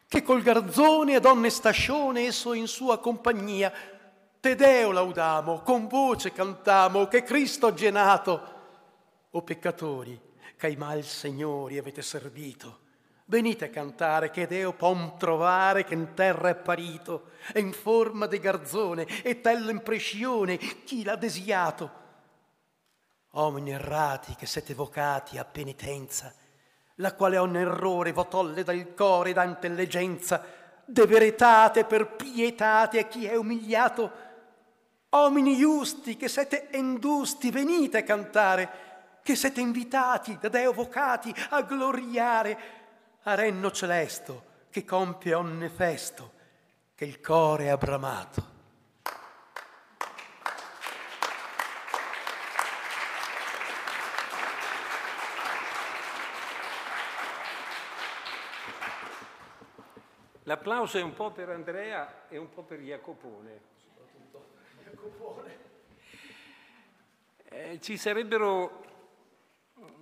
che 0.07 0.23
col 0.23 0.43
garzone 0.43 1.17
ad 1.17 1.25
onne 1.25 1.51
stascione 1.51 2.27
esso 2.27 2.53
in 2.53 2.69
sua 2.69 3.01
compagnia, 3.01 3.73
Tedeo 4.39 4.93
laudamo, 4.93 5.63
con 5.63 5.89
voce 5.89 6.31
cantamo, 6.31 7.09
che 7.09 7.25
Cristo 7.25 7.67
ha 7.67 7.75
genato. 7.75 8.57
O 9.31 9.43
peccatori, 9.43 10.19
che 10.57 10.67
ai 10.67 10.77
mal 10.77 11.03
signori 11.03 11.79
avete 11.79 12.01
servito, 12.01 12.87
Venite 13.31 13.67
a 13.67 13.69
cantare 13.69 14.31
che 14.31 14.47
Deo 14.47 14.73
pom 14.73 15.19
trovare 15.19 15.85
che 15.85 15.93
in 15.93 16.15
terra 16.15 16.49
è 16.49 16.55
parito, 16.55 17.33
e 17.53 17.61
in 17.61 17.75
forma 17.75 18.25
di 18.25 18.39
garzone, 18.39 19.07
e 19.23 19.43
tello 19.43 19.69
in 19.69 19.83
prescione, 19.83 20.57
chi 20.57 21.05
l'ha 21.05 21.15
desiato. 21.15 21.91
Omini 23.33 23.73
errati 23.73 24.35
che 24.35 24.47
siete 24.47 24.73
vocati 24.73 25.37
a 25.37 25.45
penitenza, 25.45 26.33
la 26.95 27.13
quale 27.13 27.37
ogni 27.37 27.59
errore 27.59 28.13
votolle 28.13 28.65
dal 28.65 28.95
core 28.95 29.35
da 29.35 29.45
intelligenza, 29.45 30.43
de 30.87 31.07
veritate 31.07 31.85
per 31.85 32.17
pietate 32.17 32.99
a 32.99 33.05
chi 33.05 33.27
è 33.27 33.37
umiliato. 33.37 34.11
Omini 35.11 35.59
giusti 35.59 36.17
che 36.17 36.29
siete 36.29 36.69
industi, 36.73 37.51
venite 37.51 37.99
a 37.99 38.03
cantare, 38.05 38.87
che 39.23 39.37
siete 39.37 39.61
invitati 39.61 40.39
da 40.41 40.49
Deo 40.49 40.73
vocati 40.73 41.31
a 41.51 41.61
gloriare, 41.61 42.78
a 43.29 43.35
renno 43.35 43.71
celesto 43.71 44.45
che 44.71 44.87
compie 44.87 45.35
onne 45.35 45.69
festo 45.69 46.33
che 46.95 47.05
il 47.05 47.21
core 47.21 47.69
ha 47.69 47.77
bramato. 47.77 48.57
L'applauso 60.45 60.97
è 60.97 61.03
un 61.03 61.13
po' 61.13 61.31
per 61.31 61.51
Andrea 61.51 62.27
e 62.29 62.39
un 62.39 62.49
po' 62.49 62.63
per 62.63 62.81
Jacopone. 62.81 63.61
Eh, 67.51 67.79
ci 67.83 67.99
sarebbero 67.99 68.88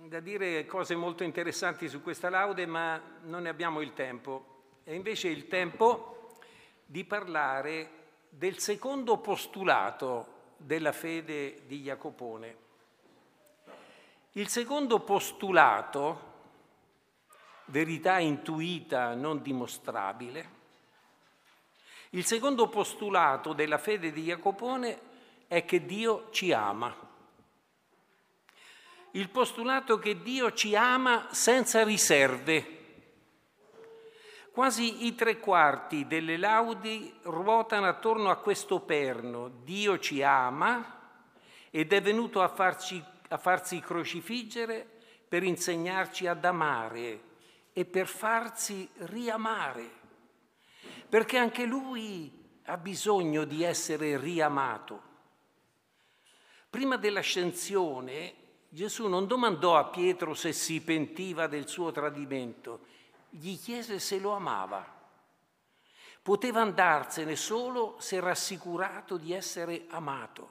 da 0.07 0.19
dire 0.19 0.65
cose 0.65 0.95
molto 0.95 1.23
interessanti 1.23 1.87
su 1.89 2.01
questa 2.01 2.29
laude, 2.29 2.65
ma 2.65 3.01
non 3.23 3.43
ne 3.43 3.49
abbiamo 3.49 3.81
il 3.81 3.93
tempo. 3.93 4.55
E 4.83 4.95
invece 4.95 5.27
il 5.27 5.47
tempo 5.47 6.37
di 6.85 7.03
parlare 7.03 7.89
del 8.29 8.57
secondo 8.57 9.17
postulato 9.17 10.35
della 10.57 10.91
fede 10.91 11.65
di 11.65 11.81
Jacopone. 11.81 12.65
Il 14.33 14.47
secondo 14.47 14.99
postulato, 14.99 16.35
verità 17.65 18.19
intuita 18.19 19.13
non 19.13 19.41
dimostrabile, 19.41 20.55
il 22.11 22.25
secondo 22.25 22.69
postulato 22.69 23.51
della 23.53 23.77
fede 23.77 24.11
di 24.11 24.23
Jacopone 24.23 24.99
è 25.47 25.65
che 25.65 25.85
Dio 25.85 26.29
ci 26.31 26.53
ama 26.53 27.06
il 29.17 29.29
postulato 29.29 29.97
che 29.97 30.21
Dio 30.21 30.53
ci 30.53 30.75
ama 30.75 31.27
senza 31.31 31.83
riserve. 31.83 32.75
Quasi 34.51 35.07
i 35.07 35.15
tre 35.15 35.39
quarti 35.39 36.05
delle 36.05 36.37
laudi 36.37 37.11
ruotano 37.23 37.87
attorno 37.87 38.29
a 38.29 38.37
questo 38.37 38.79
perno. 38.79 39.49
Dio 39.63 39.97
ci 39.97 40.21
ama 40.21 40.99
ed 41.71 41.93
è 41.93 42.01
venuto 42.01 42.43
a, 42.43 42.47
farci, 42.47 43.03
a 43.29 43.37
farsi 43.37 43.79
crocifiggere 43.79 44.87
per 45.27 45.41
insegnarci 45.41 46.27
ad 46.27 46.45
amare 46.45 47.21
e 47.73 47.85
per 47.85 48.05
farsi 48.05 48.87
riamare, 48.97 49.89
perché 51.09 51.37
anche 51.37 51.65
lui 51.65 52.31
ha 52.65 52.77
bisogno 52.77 53.45
di 53.45 53.63
essere 53.63 54.17
riamato. 54.17 55.01
Prima 56.69 56.97
dell'ascensione 56.97 58.45
Gesù 58.77 59.07
non 59.07 59.25
domandò 59.25 59.75
a 59.75 59.85
Pietro 59.85 60.35
se 60.35 60.53
si 60.53 60.81
pentiva 60.81 61.47
del 61.47 61.67
suo 61.67 61.91
tradimento, 61.91 62.81
gli 63.31 63.57
chiese 63.57 63.97
se 63.97 64.19
lo 64.19 64.33
amava. 64.33 64.85
Poteva 66.21 66.61
andarsene 66.61 67.35
solo 67.35 67.95
se 67.97 68.19
rassicurato 68.19 69.17
di 69.17 69.33
essere 69.33 69.85
amato. 69.89 70.49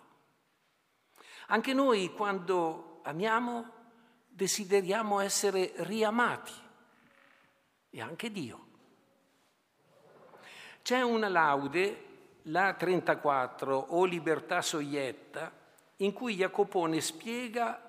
Anche 1.47 1.73
noi 1.73 2.13
quando 2.15 2.99
amiamo 3.05 3.71
desideriamo 4.27 5.21
essere 5.21 5.75
riamati 5.77 6.53
e 7.91 8.01
anche 8.01 8.33
Dio. 8.33 8.67
C'è 10.83 11.01
una 11.01 11.29
laude, 11.29 12.07
la 12.43 12.75
34 12.75 13.77
o 13.91 14.05
Libertà 14.05 14.63
Soietta, 14.63 15.53
in 15.99 16.13
cui 16.13 16.35
Jacopone 16.35 17.01
spiega 17.01 17.86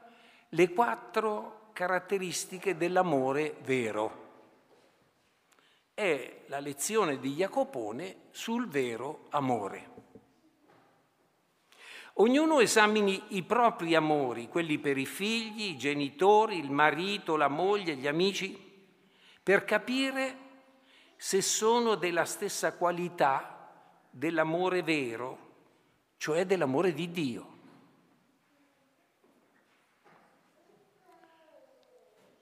le 0.49 0.69
quattro 0.73 1.69
caratteristiche 1.73 2.77
dell'amore 2.77 3.57
vero. 3.63 4.25
È 5.93 6.43
la 6.47 6.59
lezione 6.59 7.19
di 7.19 7.33
Jacopone 7.33 8.27
sul 8.31 8.67
vero 8.67 9.25
amore. 9.29 9.95
Ognuno 12.19 12.61
esamini 12.61 13.21
i 13.29 13.43
propri 13.43 13.93
amori, 13.93 14.47
quelli 14.47 14.79
per 14.79 14.97
i 14.97 15.05
figli, 15.05 15.69
i 15.69 15.77
genitori, 15.77 16.57
il 16.57 16.71
marito, 16.71 17.35
la 17.35 17.47
moglie, 17.47 17.95
gli 17.95 18.07
amici, 18.07 18.57
per 19.43 19.65
capire 19.65 20.45
se 21.15 21.41
sono 21.41 21.95
della 21.95 22.25
stessa 22.25 22.73
qualità 22.73 23.69
dell'amore 24.09 24.81
vero, 24.81 25.37
cioè 26.17 26.45
dell'amore 26.45 26.93
di 26.93 27.11
Dio. 27.11 27.56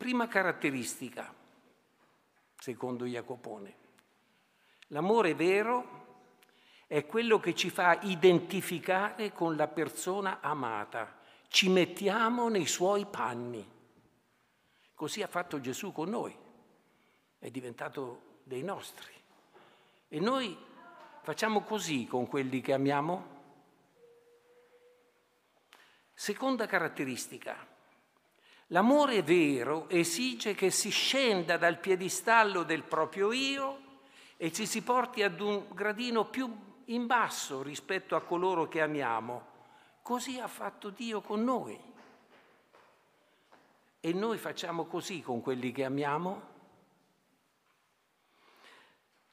Prima 0.06 0.28
caratteristica, 0.28 1.34
secondo 2.60 3.06
Jacopone, 3.06 3.76
l'amore 4.90 5.34
vero 5.34 6.36
è 6.86 7.08
quello 7.08 7.40
che 7.40 7.56
ci 7.56 7.72
fa 7.72 7.98
identificare 8.04 9.32
con 9.32 9.56
la 9.56 9.68
persona 9.68 10.42
amata, 10.42 11.22
ci 11.48 11.70
mettiamo 11.70 12.50
nei 12.50 12.68
suoi 12.68 13.08
panni. 13.08 13.68
Così 14.94 15.24
ha 15.24 15.28
fatto 15.28 15.60
Gesù 15.60 15.92
con 15.92 16.10
noi, 16.10 16.38
è 17.40 17.50
diventato 17.50 18.42
dei 18.44 18.62
nostri. 18.62 19.12
E 20.08 20.20
noi 20.20 20.56
facciamo 21.24 21.62
così 21.64 22.06
con 22.06 22.28
quelli 22.28 22.62
che 22.62 22.74
amiamo? 22.74 23.28
Seconda 26.14 26.68
caratteristica, 26.68 27.74
L'amore 28.70 29.22
vero 29.22 29.88
esige 29.90 30.56
che 30.56 30.72
si 30.72 30.90
scenda 30.90 31.58
dal 31.58 31.78
piedistallo 31.78 32.64
del 32.64 32.84
proprio 32.84 33.32
io 33.32 33.84
e 34.38 34.52
ci 34.52 34.66
si 34.66 34.82
porti 34.82 35.22
ad 35.22 35.40
un 35.40 35.68
gradino 35.72 36.26
più 36.26 36.52
in 36.86 37.06
basso 37.06 37.62
rispetto 37.62 38.16
a 38.16 38.22
coloro 38.22 38.68
che 38.68 38.82
amiamo. 38.82 39.54
Così 40.02 40.40
ha 40.40 40.48
fatto 40.48 40.90
Dio 40.90 41.22
con 41.22 41.44
noi. 41.44 41.80
E 44.00 44.14
noi 44.14 44.38
facciamo 44.38 44.86
così 44.86 45.22
con 45.22 45.42
quelli 45.42 45.72
che 45.72 45.84
amiamo? 45.84 46.54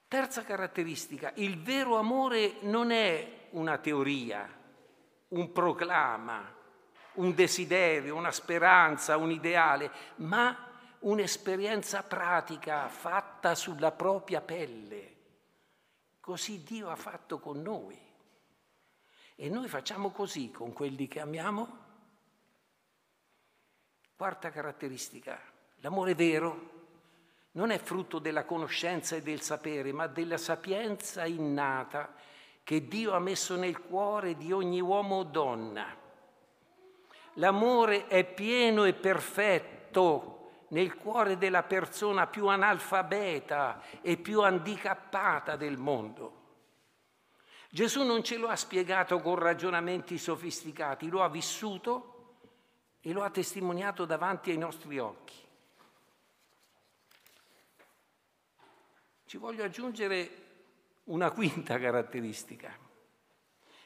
Terza 0.08 0.44
caratteristica, 0.44 1.32
il 1.36 1.62
vero 1.62 1.96
amore 1.96 2.56
non 2.62 2.90
è 2.90 3.48
una 3.50 3.78
teoria, 3.78 4.46
un 5.28 5.52
proclama, 5.52 6.60
un 7.14 7.34
desiderio, 7.34 8.16
una 8.16 8.30
speranza, 8.30 9.16
un 9.16 9.30
ideale, 9.30 9.90
ma 10.16 10.70
un'esperienza 11.00 12.02
pratica 12.02 12.88
fatta 12.88 13.54
sulla 13.54 13.90
propria 13.90 14.40
pelle. 14.40 15.10
Così 16.20 16.62
Dio 16.62 16.88
ha 16.88 16.96
fatto 16.96 17.38
con 17.38 17.60
noi. 17.60 17.98
E 19.34 19.48
noi 19.48 19.68
facciamo 19.68 20.10
così 20.10 20.50
con 20.50 20.72
quelli 20.72 21.08
che 21.08 21.20
amiamo? 21.20 21.80
Quarta 24.16 24.50
caratteristica, 24.50 25.40
l'amore 25.76 26.14
vero 26.14 26.70
non 27.52 27.70
è 27.70 27.78
frutto 27.78 28.18
della 28.18 28.44
conoscenza 28.44 29.16
e 29.16 29.22
del 29.22 29.40
sapere, 29.40 29.92
ma 29.92 30.06
della 30.06 30.38
sapienza 30.38 31.26
innata 31.26 32.14
che 32.62 32.86
Dio 32.86 33.12
ha 33.12 33.18
messo 33.18 33.56
nel 33.56 33.80
cuore 33.80 34.36
di 34.36 34.52
ogni 34.52 34.80
uomo 34.80 35.16
o 35.16 35.24
donna 35.24 36.01
L'amore 37.34 38.06
è 38.08 38.24
pieno 38.24 38.84
e 38.84 38.92
perfetto 38.92 40.66
nel 40.68 40.96
cuore 40.96 41.38
della 41.38 41.62
persona 41.62 42.26
più 42.26 42.46
analfabeta 42.46 43.82
e 44.00 44.16
più 44.16 44.40
handicappata 44.40 45.56
del 45.56 45.76
mondo. 45.76 46.40
Gesù 47.70 48.04
non 48.04 48.22
ce 48.22 48.36
lo 48.36 48.48
ha 48.48 48.56
spiegato 48.56 49.20
con 49.20 49.36
ragionamenti 49.36 50.18
sofisticati, 50.18 51.08
lo 51.08 51.22
ha 51.22 51.28
vissuto 51.28 52.36
e 53.00 53.12
lo 53.12 53.22
ha 53.22 53.30
testimoniato 53.30 54.04
davanti 54.04 54.50
ai 54.50 54.58
nostri 54.58 54.98
occhi. 54.98 55.40
Ci 59.24 59.38
voglio 59.38 59.64
aggiungere 59.64 60.30
una 61.04 61.30
quinta 61.30 61.78
caratteristica 61.78 62.76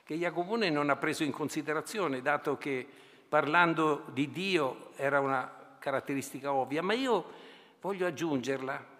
che 0.02 0.14
Jacopone 0.16 0.70
non 0.70 0.90
ha 0.90 0.96
preso 0.96 1.22
in 1.22 1.32
considerazione, 1.32 2.20
dato 2.20 2.58
che 2.58 2.88
parlando 3.28 4.04
di 4.12 4.30
Dio 4.30 4.92
era 4.96 5.20
una 5.20 5.76
caratteristica 5.78 6.52
ovvia, 6.52 6.82
ma 6.82 6.94
io 6.94 7.24
voglio 7.80 8.06
aggiungerla 8.06 8.94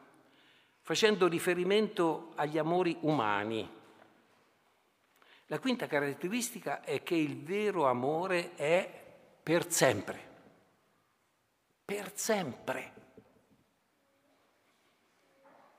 facendo 0.83 1.27
riferimento 1.27 2.33
agli 2.37 2.59
amori 2.59 2.97
umani. 3.01 3.69
La 5.47 5.59
quinta 5.59 5.87
caratteristica 5.87 6.83
è 6.83 7.03
che 7.03 7.15
il 7.15 7.43
vero 7.43 7.87
amore 7.87 8.55
è 8.55 9.05
per 9.43 9.71
sempre. 9.71 10.35
Per 11.85 12.13
sempre. 12.17 12.93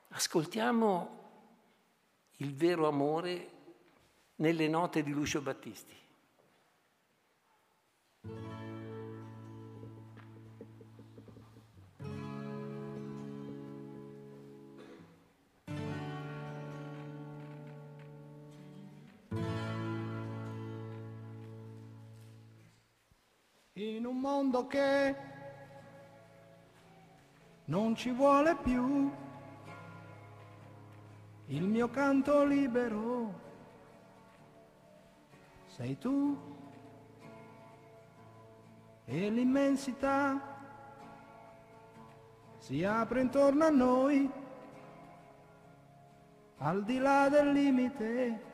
Ascoltiamo 0.08 1.16
il 2.36 2.54
vero 2.54 2.86
amore 2.88 3.50
nelle 4.36 4.68
note 4.68 5.02
di 5.02 5.10
Lucio 5.10 5.40
Battisti. 5.40 5.96
In 23.78 24.04
un 24.06 24.18
mondo 24.18 24.66
che 24.66 25.14
non 27.66 27.94
ci 27.94 28.10
vuole 28.10 28.56
più 28.56 29.08
il 31.46 31.62
mio 31.62 31.88
canto 31.88 32.44
libero 32.44 33.32
sei 35.66 35.96
tu 35.96 36.36
e 39.10 39.30
l'immensità 39.30 40.38
si 42.58 42.84
apre 42.84 43.22
intorno 43.22 43.64
a 43.64 43.70
noi, 43.70 44.30
al 46.58 46.84
di 46.84 46.98
là 46.98 47.30
del 47.30 47.50
limite 47.52 48.44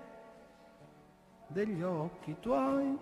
degli 1.49 1.83
occhi 1.83 2.37
tuoi. 2.39 2.97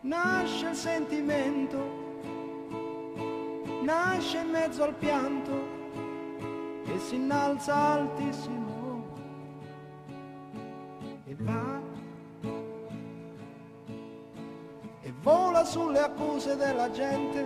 Nasce 0.00 0.68
il 0.68 0.74
sentimento, 0.74 1.78
nasce 3.82 4.38
in 4.38 4.48
mezzo 4.48 4.82
al 4.82 4.94
pianto 4.94 5.76
e 6.86 6.98
si 7.00 7.16
innalza 7.16 7.74
altissimo 7.74 8.67
vola 15.58 15.64
sulle 15.64 15.98
accuse 15.98 16.56
della 16.56 16.90
gente 16.90 17.40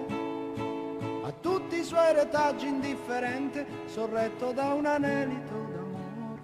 a 1.23 1.33
tutti 1.33 1.77
i 1.77 1.85
suoi 1.85 2.13
retaggi 2.13 2.67
indifferente 2.67 3.67
sorretto 3.87 4.53
da 4.53 4.75
un 4.75 4.85
anelito 4.87 5.55
d'amore 5.55 6.43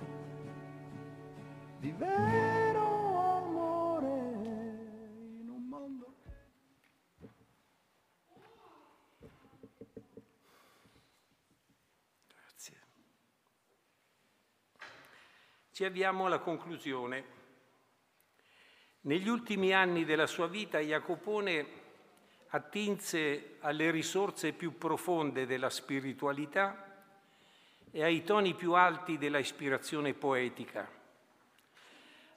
di 1.79 1.93
vero 1.93 3.37
amore 3.37 4.09
in 5.41 5.49
un 5.51 5.67
mondo 5.69 6.15
Grazie. 12.29 12.81
Ci 15.71 15.85
avviamo 15.85 16.27
alla 16.27 16.39
conclusione. 16.39 17.37
Negli 19.09 19.29
ultimi 19.29 19.73
anni 19.73 20.05
della 20.05 20.27
sua 20.27 20.49
vita 20.49 20.81
Jacopone 20.81 21.67
attinse 22.49 23.57
alle 23.61 23.91
risorse 23.91 24.53
più 24.53 24.77
profonde 24.77 25.47
della 25.47 25.71
spiritualità 25.71 27.07
e 27.91 28.03
ai 28.03 28.23
toni 28.23 28.53
più 28.53 28.75
alti 28.75 29.17
della 29.17 29.39
ispirazione 29.39 30.13
poetica. 30.13 30.87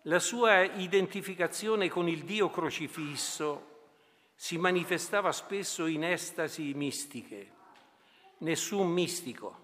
La 0.03 0.19
sua 0.19 0.61
identificazione 0.63 1.89
con 1.89 2.07
il 2.07 2.23
Dio 2.23 2.49
crocifisso 2.49 3.89
si 4.33 4.57
manifestava 4.57 5.33
spesso 5.33 5.87
in 5.87 6.05
estasi 6.05 6.73
mistiche. 6.73 7.51
Nessun 8.37 8.87
mistico 8.89 9.57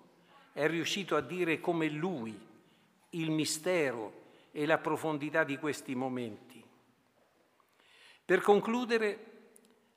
è 0.51 0.67
riuscito 0.67 1.15
a 1.15 1.21
dire 1.21 1.61
come 1.61 1.87
lui 1.87 2.37
il 3.11 3.31
mistero 3.31 4.25
e 4.51 4.65
la 4.65 4.77
profondità 4.77 5.45
di 5.45 5.57
questi 5.57 5.95
momenti. 5.95 6.46
Per 8.27 8.41
concludere, 8.41 9.19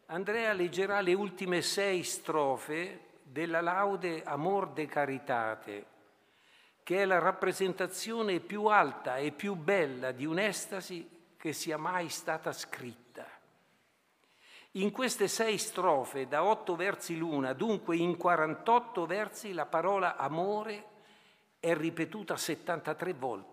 Andrea 0.07 0.53
leggerà 0.53 1.01
le 1.01 1.15
ultime 1.15 1.63
sei 1.63 2.05
strofe 2.05 3.07
della 3.25 3.61
laude 3.61 4.23
Amor 4.23 4.69
de 4.69 4.87
Caritate, 4.87 5.87
che 6.85 7.03
è 7.03 7.05
la 7.07 7.19
rappresentazione 7.19 8.39
più 8.39 8.67
alta 8.67 9.17
e 9.17 9.33
più 9.33 9.57
bella 9.57 10.13
di 10.13 10.27
un'estasi 10.27 11.11
che 11.37 11.53
sia 11.53 11.77
mai 11.77 12.09
stata 12.09 12.53
scritta. 12.53 13.27
In 14.75 14.93
queste 14.93 15.27
sei 15.27 15.59
strofe, 15.59 16.29
da 16.29 16.45
otto 16.45 16.77
versi 16.77 17.17
l'una, 17.17 17.53
dunque 17.53 17.97
in 17.97 18.17
48 18.17 19.07
versi, 19.07 19.53
la 19.53 19.67
parola 19.67 20.15
amore 20.15 20.85
è 21.59 21.75
ripetuta 21.75 22.37
73 22.37 23.13
volte. 23.13 23.50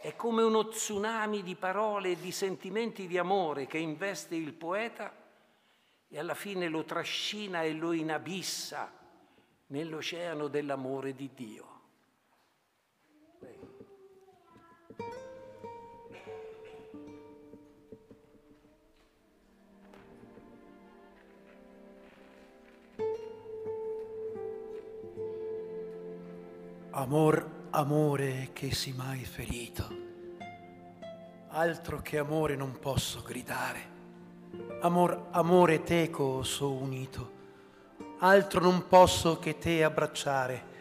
È 0.00 0.14
come 0.14 0.44
uno 0.44 0.68
tsunami 0.68 1.42
di 1.42 1.56
parole 1.56 2.12
e 2.12 2.20
di 2.20 2.30
sentimenti 2.30 3.08
di 3.08 3.18
amore 3.18 3.66
che 3.66 3.78
investe 3.78 4.36
il 4.36 4.52
poeta 4.52 5.12
e 6.06 6.18
alla 6.20 6.34
fine 6.34 6.68
lo 6.68 6.84
trascina 6.84 7.62
e 7.62 7.72
lo 7.72 7.92
inabissa 7.92 8.92
nell'oceano 9.66 10.46
dell'amore 10.46 11.16
di 11.16 11.30
Dio. 11.34 11.66
Amor, 26.90 27.57
amore 27.78 28.50
che 28.54 28.74
si 28.74 28.92
mai 28.92 29.24
ferito, 29.24 29.86
altro 31.50 32.00
che 32.02 32.18
amore 32.18 32.56
non 32.56 32.76
posso 32.80 33.22
gridare. 33.22 33.96
Amor, 34.80 35.28
amore 35.30 35.84
teco 35.84 36.42
so 36.42 36.72
unito, 36.72 37.30
altro 38.18 38.60
non 38.60 38.88
posso 38.88 39.38
che 39.38 39.58
te 39.58 39.84
abbracciare. 39.84 40.76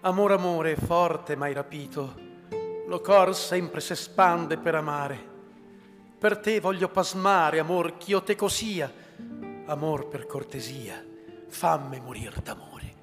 Amor, 0.00 0.32
amore 0.32 0.74
forte 0.74 1.36
mai 1.36 1.52
rapito, 1.52 2.16
lo 2.88 3.00
cor 3.00 3.32
sempre 3.36 3.80
s'espande 3.80 4.56
per 4.56 4.74
amare. 4.74 5.28
Per 6.18 6.36
te 6.38 6.58
voglio 6.58 6.88
pasmare, 6.88 7.60
amor, 7.60 7.96
ch'io 7.96 8.24
teco 8.24 8.48
sia, 8.48 8.92
amor 9.66 10.08
per 10.08 10.26
cortesia, 10.26 11.00
fammi 11.46 12.00
morir 12.00 12.40
d'amore. 12.40 12.94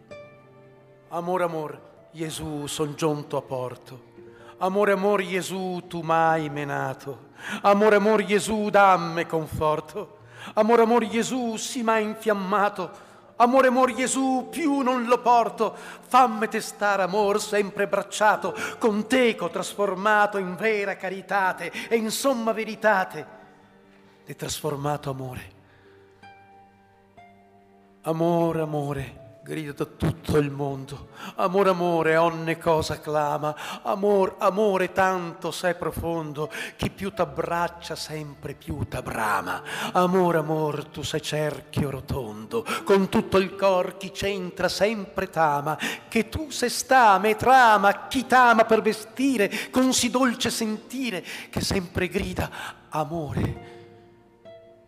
Amor, 1.08 1.42
amor, 1.44 1.96
Gesù 2.18 2.66
son 2.66 2.96
giunto 2.96 3.38
a 3.38 3.44
porto. 3.44 4.16
Amore, 4.58 4.94
amor, 4.94 5.24
Gesù, 5.24 5.84
tu 5.88 6.02
mai 6.02 6.50
menato. 6.50 7.28
Amore, 7.62 7.98
amor, 7.98 8.26
Gesù, 8.26 8.72
damme 8.72 9.28
conforto. 9.28 10.18
Amore, 10.56 10.82
amor, 10.82 11.08
Gesù, 11.08 11.58
si 11.58 11.84
m'ha 11.84 12.00
infiammato. 12.00 13.06
Amore, 13.36 13.68
amor, 13.68 13.94
Gesù, 13.94 14.48
più 14.50 14.80
non 14.80 15.04
lo 15.06 15.20
porto. 15.22 15.76
Fammi 15.76 16.48
testare, 16.48 17.04
amor, 17.04 17.40
sempre 17.40 17.88
bracciato, 17.88 18.56
con 18.80 19.06
teco 19.06 19.52
trasformato 19.52 20.40
in 20.40 20.56
vera 20.56 20.96
caritate 20.96 21.72
e 21.88 21.98
in 21.98 22.10
somma 22.10 22.52
veritate. 22.52 23.28
De 24.26 24.36
trasformato 24.36 25.12
amore. 25.12 25.52
Amore, 28.02 28.62
amore 28.62 29.26
grida 29.48 29.72
da 29.72 29.86
tutto 29.86 30.38
il 30.38 30.52
mondo. 30.52 31.08
Amore, 31.36 31.70
amore, 31.70 32.18
ogni 32.18 32.58
cosa 32.58 33.00
clama. 33.00 33.56
Amor, 33.84 34.36
amore, 34.40 34.92
tanto 34.92 35.52
sei 35.52 35.74
profondo, 35.76 36.52
chi 36.76 36.90
più 36.90 37.14
t'abbraccia 37.14 37.96
sempre 37.96 38.56
più 38.56 38.86
t'abrama. 38.86 39.64
Amore, 39.94 40.40
amor, 40.40 40.86
tu 40.88 41.02
sei 41.02 41.22
cerchio 41.22 41.90
rotondo, 41.90 42.66
con 42.84 43.08
tutto 43.08 43.38
il 43.38 43.56
cor 43.56 43.96
chi 43.96 44.12
c'entra 44.12 44.68
sempre 44.68 45.30
t'ama, 45.30 45.78
che 46.10 46.28
tu 46.28 46.50
sei 46.50 46.70
stame 46.70 47.30
e 47.30 47.36
trama, 47.38 48.08
chi 48.08 48.28
t'ama 48.28 48.66
per 48.66 48.82
vestire, 48.82 49.70
con 49.72 49.94
si 49.94 50.10
dolce 50.10 50.50
sentire, 50.50 51.24
che 51.50 51.62
sempre 51.62 52.10
grida 52.10 52.50
amore. 52.90 53.76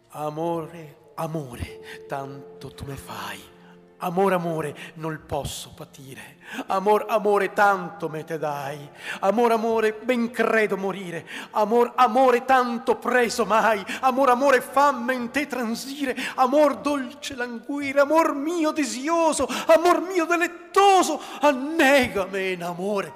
Amore, 0.09 1.11
amore, 1.15 2.03
tanto 2.07 2.73
tu 2.73 2.83
me 2.83 2.95
fai 2.97 3.57
Amore, 4.01 4.35
amore, 4.35 4.75
non 4.95 5.23
posso 5.25 5.73
patire. 5.75 6.37
Amor, 6.67 7.05
amore, 7.09 7.51
tanto 7.51 8.07
me 8.07 8.23
te 8.23 8.37
dai. 8.37 8.89
Amor, 9.19 9.51
amore, 9.51 9.93
ben 9.93 10.31
credo 10.31 10.77
morire. 10.77 11.27
Amor, 11.51 11.91
amore, 11.95 12.45
tanto 12.45 12.95
preso 12.95 13.45
mai. 13.45 13.83
Amor, 14.01 14.29
amore, 14.29 14.61
fammi 14.61 15.15
in 15.15 15.31
te 15.31 15.47
transire. 15.47 16.15
Amor, 16.35 16.77
dolce 16.77 17.35
languire. 17.35 17.99
Amor 17.99 18.33
mio 18.35 18.71
desioso. 18.71 19.45
Amor 19.67 20.01
mio 20.01 20.25
delettoso. 20.25 21.19
Annegame 21.41 22.51
in 22.51 22.63
amore. 22.63 23.13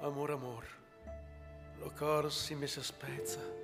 Amor, 0.00 0.32
amor, 0.32 0.64
lo 1.78 1.92
cor 1.96 2.30
si 2.30 2.54
mi 2.54 2.66
spezza 2.66 3.63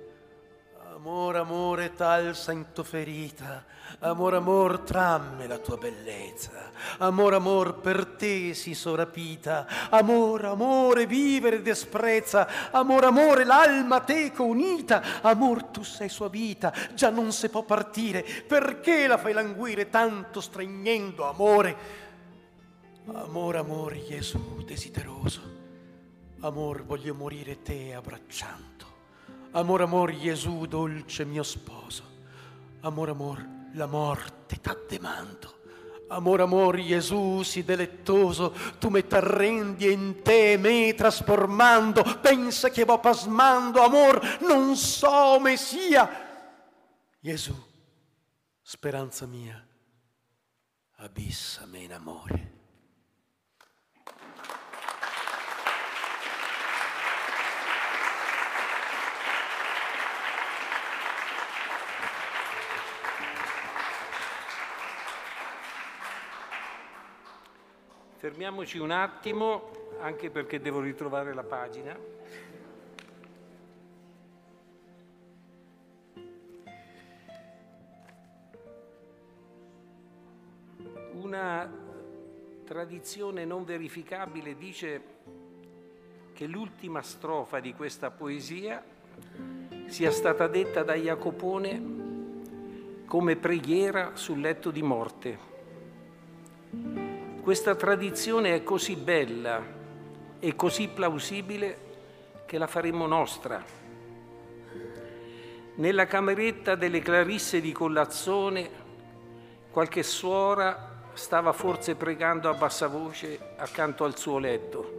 Amor, 0.93 1.37
amore, 1.37 1.95
tal 1.95 2.35
sento 2.35 2.83
ferita. 2.83 3.63
Amor, 3.99 4.35
amor, 4.35 4.79
tramme 4.79 5.47
la 5.47 5.57
tua 5.57 5.77
bellezza. 5.77 6.69
Amor, 6.97 7.33
amor, 7.33 7.79
per 7.79 8.05
te 8.05 8.53
si 8.53 8.73
sorapita. 8.73 9.65
Amor, 9.89 10.43
amore, 10.45 11.05
vivere 11.05 11.61
desprezza. 11.61 12.71
Amor, 12.71 13.05
amore, 13.05 13.45
l'alma 13.45 14.01
teco 14.01 14.43
unita. 14.43 15.21
Amor, 15.21 15.63
tu 15.63 15.81
sei 15.83 16.09
sua 16.09 16.27
vita, 16.27 16.73
già 16.93 17.09
non 17.09 17.31
si 17.31 17.47
può 17.47 17.63
partire. 17.63 18.23
Perché 18.45 19.07
la 19.07 19.17
fai 19.17 19.31
languire 19.31 19.89
tanto 19.89 20.41
stregnendo, 20.41 21.25
amore? 21.25 21.77
Amor, 23.13 23.55
amor, 23.55 23.97
Gesù 24.05 24.61
desideroso. 24.65 25.39
Amor, 26.41 26.83
voglio 26.83 27.13
morire 27.13 27.61
te 27.61 27.93
abbracciando. 27.93 28.70
Amor, 29.51 29.81
amor, 29.81 30.17
Gesù, 30.17 30.65
dolce 30.65 31.25
mio 31.25 31.43
sposo. 31.43 32.03
Amor, 32.81 33.09
amor, 33.09 33.45
la 33.73 33.85
morte 33.85 34.59
t'addemando. 34.61 35.59
Amor, 36.07 36.41
amor, 36.41 36.79
Gesù, 36.81 37.41
sì 37.41 37.63
delettoso, 37.63 38.53
tu 38.79 38.89
me 38.89 39.07
t'arrendi 39.07 39.91
in 39.91 40.21
te, 40.21 40.57
me 40.57 40.93
trasformando, 40.93 42.19
pensa 42.19 42.69
che 42.69 42.83
va 42.83 42.97
pasmando, 42.97 43.81
amor, 43.81 44.39
non 44.41 44.75
so 44.75 45.39
me 45.39 45.55
sia. 45.55 46.09
Gesù, 47.17 47.55
speranza 48.61 49.25
mia, 49.25 49.65
abissame 50.97 51.79
in 51.79 51.93
amore. 51.93 52.60
Fermiamoci 68.21 68.77
un 68.77 68.91
attimo, 68.91 69.71
anche 69.99 70.29
perché 70.29 70.61
devo 70.61 70.79
ritrovare 70.79 71.33
la 71.33 71.41
pagina. 71.41 71.97
Una 81.13 81.67
tradizione 82.63 83.43
non 83.43 83.65
verificabile 83.65 84.55
dice 84.55 85.01
che 86.33 86.45
l'ultima 86.45 87.01
strofa 87.01 87.59
di 87.59 87.73
questa 87.73 88.11
poesia 88.11 88.83
sia 89.87 90.11
stata 90.11 90.45
detta 90.45 90.83
da 90.83 90.93
Jacopone 90.93 93.03
come 93.07 93.35
preghiera 93.35 94.15
sul 94.15 94.41
letto 94.41 94.69
di 94.69 94.83
morte. 94.83 95.50
Questa 97.51 97.75
tradizione 97.75 98.55
è 98.55 98.63
così 98.63 98.95
bella 98.95 99.61
e 100.39 100.55
così 100.55 100.87
plausibile 100.87 101.77
che 102.45 102.57
la 102.57 102.65
faremo 102.65 103.05
nostra. 103.07 103.61
Nella 105.75 106.05
cameretta 106.05 106.75
delle 106.75 107.01
Clarisse 107.01 107.59
di 107.59 107.73
Collazzone 107.73 108.69
qualche 109.69 110.01
suora 110.01 111.01
stava 111.11 111.51
forse 111.51 111.95
pregando 111.95 112.47
a 112.47 112.53
bassa 112.53 112.87
voce 112.87 113.37
accanto 113.57 114.05
al 114.05 114.17
suo 114.17 114.37
letto. 114.37 114.93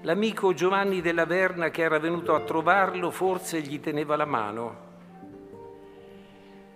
L'amico 0.00 0.54
Giovanni 0.54 1.02
della 1.02 1.26
Verna 1.26 1.68
che 1.68 1.82
era 1.82 1.98
venuto 1.98 2.34
a 2.34 2.40
trovarlo 2.40 3.10
forse 3.10 3.60
gli 3.60 3.78
teneva 3.78 4.16
la 4.16 4.24
mano 4.24 4.91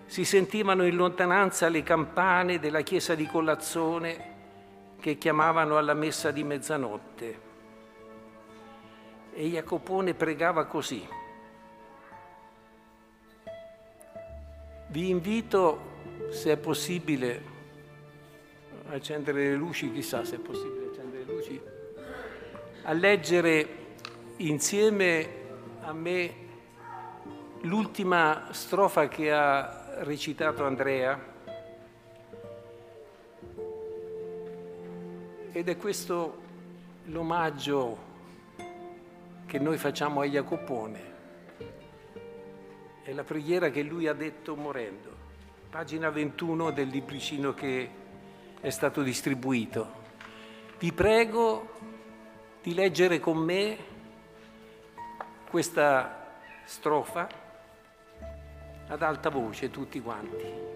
si 0.06 0.24
sentivano 0.24 0.86
in 0.86 0.94
lontananza 0.94 1.68
le 1.68 1.82
campane 1.82 2.58
della 2.58 2.82
chiesa 2.82 3.14
di 3.14 3.26
Collazzone 3.26 4.34
che 5.00 5.18
chiamavano 5.18 5.76
alla 5.76 5.94
messa 5.94 6.30
di 6.30 6.44
mezzanotte. 6.44 7.44
E 9.32 9.48
Jacopone 9.48 10.14
pregava 10.14 10.64
così. 10.64 11.06
Vi 14.88 15.08
invito, 15.10 15.80
se 16.30 16.52
è 16.52 16.56
possibile, 16.56 17.54
a 18.88 18.94
accendere 18.94 19.50
le 19.50 19.54
luci, 19.56 19.92
chissà 19.92 20.24
se 20.24 20.36
è 20.36 20.38
possibile 20.38 20.86
accendere 20.86 21.24
le 21.24 21.32
luci, 21.32 21.60
a 22.84 22.92
leggere 22.92 23.68
insieme 24.36 25.28
a 25.80 25.92
me 25.92 26.34
l'ultima 27.62 28.48
strofa 28.52 29.08
che 29.08 29.32
ha 29.32 29.85
recitato 30.00 30.64
Andrea 30.64 31.18
ed 35.52 35.68
è 35.68 35.76
questo 35.78 36.42
l'omaggio 37.04 38.04
che 39.46 39.58
noi 39.58 39.78
facciamo 39.78 40.20
a 40.20 40.26
Jacopone. 40.26 41.14
È 43.02 43.12
la 43.12 43.24
preghiera 43.24 43.70
che 43.70 43.82
lui 43.82 44.06
ha 44.06 44.12
detto 44.12 44.54
morendo. 44.54 45.14
Pagina 45.70 46.10
21 46.10 46.72
del 46.72 46.88
libricino 46.88 47.54
che 47.54 47.90
è 48.60 48.70
stato 48.70 49.02
distribuito. 49.02 50.04
Vi 50.78 50.92
prego 50.92 51.70
di 52.62 52.74
leggere 52.74 53.18
con 53.18 53.38
me 53.38 53.78
questa 55.48 56.40
strofa 56.64 57.44
ad 58.88 59.02
alta 59.02 59.30
voce 59.30 59.70
tutti 59.70 60.00
quanti. 60.00 60.74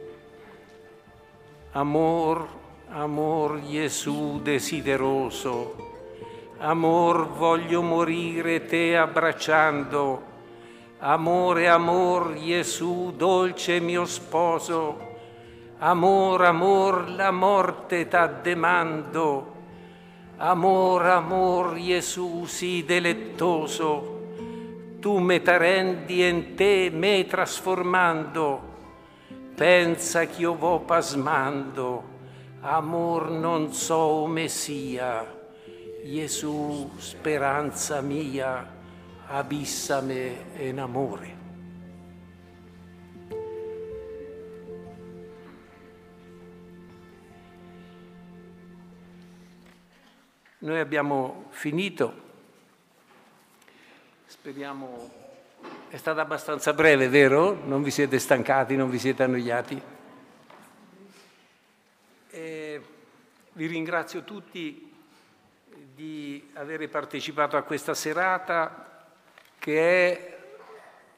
Amor, 1.73 2.49
amor 2.89 3.61
Gesù 3.63 4.41
desideroso, 4.43 5.77
amor 6.59 7.29
voglio 7.29 7.83
morire 7.83 8.65
te 8.67 8.97
abbracciando, 8.97 10.23
amore, 10.99 11.69
amor 11.69 12.35
Gesù 12.35 13.13
dolce 13.17 13.79
mio 13.79 14.05
sposo, 14.05 15.09
amor, 15.79 16.45
amor 16.45 17.11
la 17.11 17.31
morte 17.31 18.09
t'addemando, 18.09 19.55
amor, 20.39 21.07
amor 21.07 21.77
Gesù 21.77 22.45
sì 22.47 22.85
delettoso, 22.85 24.20
tu 25.01 25.19
me 25.19 25.41
t'arrendi 25.41 26.29
in 26.29 26.55
te 26.55 26.91
me 26.93 27.25
trasformando, 27.27 28.61
pensa 29.55 30.27
che 30.27 30.43
io 30.43 30.55
vo 30.55 30.81
pasmando, 30.81 32.05
amor 32.61 33.31
non 33.31 33.73
so 33.73 34.27
messia, 34.27 35.39
Gesù 36.05 36.91
speranza 36.99 38.03
mia, 38.03 38.79
abissame 39.27 40.45
in 40.59 40.79
amore. 40.79 41.39
Noi 50.59 50.79
abbiamo 50.79 51.47
finito 51.49 52.29
Speriamo... 54.41 55.11
È 55.91 55.99
stata 55.99 56.23
abbastanza 56.23 56.73
breve, 56.73 57.11
vero? 57.11 57.61
Non 57.63 57.83
vi 57.83 57.91
siete 57.91 58.19
stancati, 58.19 58.75
non 58.75 58.89
vi 58.89 58.99
siete 58.99 59.23
annoiati? 59.23 59.83
E 62.31 62.83
vi 63.53 63.67
ringrazio 63.67 64.25
tutti 64.25 64.91
di 65.95 66.51
aver 66.55 66.89
partecipato 66.89 67.59
a 67.59 67.63
questa 67.65 67.93
serata 67.93 69.05
che 69.59 70.11
è 70.11 70.39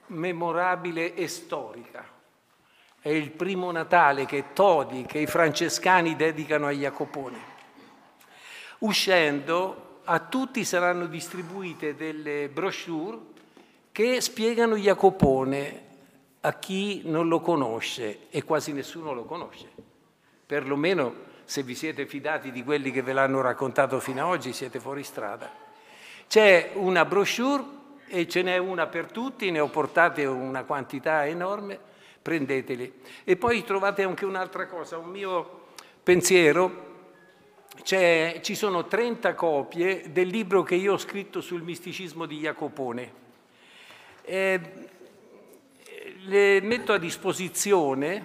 memorabile 0.07 1.15
e 1.15 1.29
storica. 1.29 2.05
È 2.99 3.09
il 3.09 3.31
primo 3.31 3.71
Natale 3.71 4.27
che 4.27 4.47
Todi, 4.53 5.05
che 5.07 5.21
i 5.21 5.29
francescani 5.29 6.17
dedicano 6.17 6.67
a 6.67 6.73
Jacopone. 6.73 7.39
Uscendo 8.79 9.92
a 10.05 10.19
tutti 10.21 10.65
saranno 10.65 11.07
distribuite 11.07 11.95
delle 11.95 12.49
brochure 12.49 13.19
che 13.93 14.21
spiegano 14.21 14.77
Jacopone 14.77 15.91
a 16.41 16.55
chi 16.55 17.03
non 17.05 17.29
lo 17.29 17.41
conosce 17.41 18.29
e 18.31 18.43
quasi 18.43 18.73
nessuno 18.73 19.13
lo 19.13 19.25
conosce. 19.25 19.71
Perlomeno 20.45 21.31
se 21.45 21.63
vi 21.63 21.75
siete 21.75 22.07
fidati 22.07 22.51
di 22.51 22.65
quelli 22.65 22.91
che 22.91 23.03
ve 23.03 23.13
l'hanno 23.13 23.41
raccontato 23.41 24.01
fino 24.01 24.23
ad 24.23 24.29
oggi 24.29 24.53
siete 24.53 24.81
fuori 24.81 25.05
strada. 25.05 25.51
C'è 26.27 26.71
una 26.75 27.05
brochure 27.05 27.63
e 28.09 28.27
ce 28.27 28.43
n'è 28.43 28.57
una 28.57 28.87
per 28.87 29.11
tutti, 29.11 29.51
ne 29.51 29.61
ho 29.61 29.69
portate 29.69 30.25
una 30.25 30.65
quantità 30.65 31.27
enorme, 31.27 31.79
prendeteli. 32.21 33.01
E 33.25 33.37
poi 33.37 33.63
trovate 33.65 34.03
anche 34.03 34.25
un'altra 34.25 34.67
cosa, 34.67 34.99
un 34.99 35.11
mio 35.11 35.61
pensiero 36.03 36.91
ci 37.85 38.55
sono 38.55 38.87
30 38.87 39.35
copie 39.35 40.11
del 40.11 40.29
libro 40.29 40.63
che 40.63 40.75
io 40.75 40.93
ho 40.93 40.99
scritto 40.99 41.41
sul 41.41 41.63
misticismo 41.63 42.27
di 42.27 42.39
Jacopone. 42.39 43.13
Eh, 44.23 44.61
le 46.25 46.61
metto 46.61 46.93
a 46.93 46.99
disposizione 46.99 48.25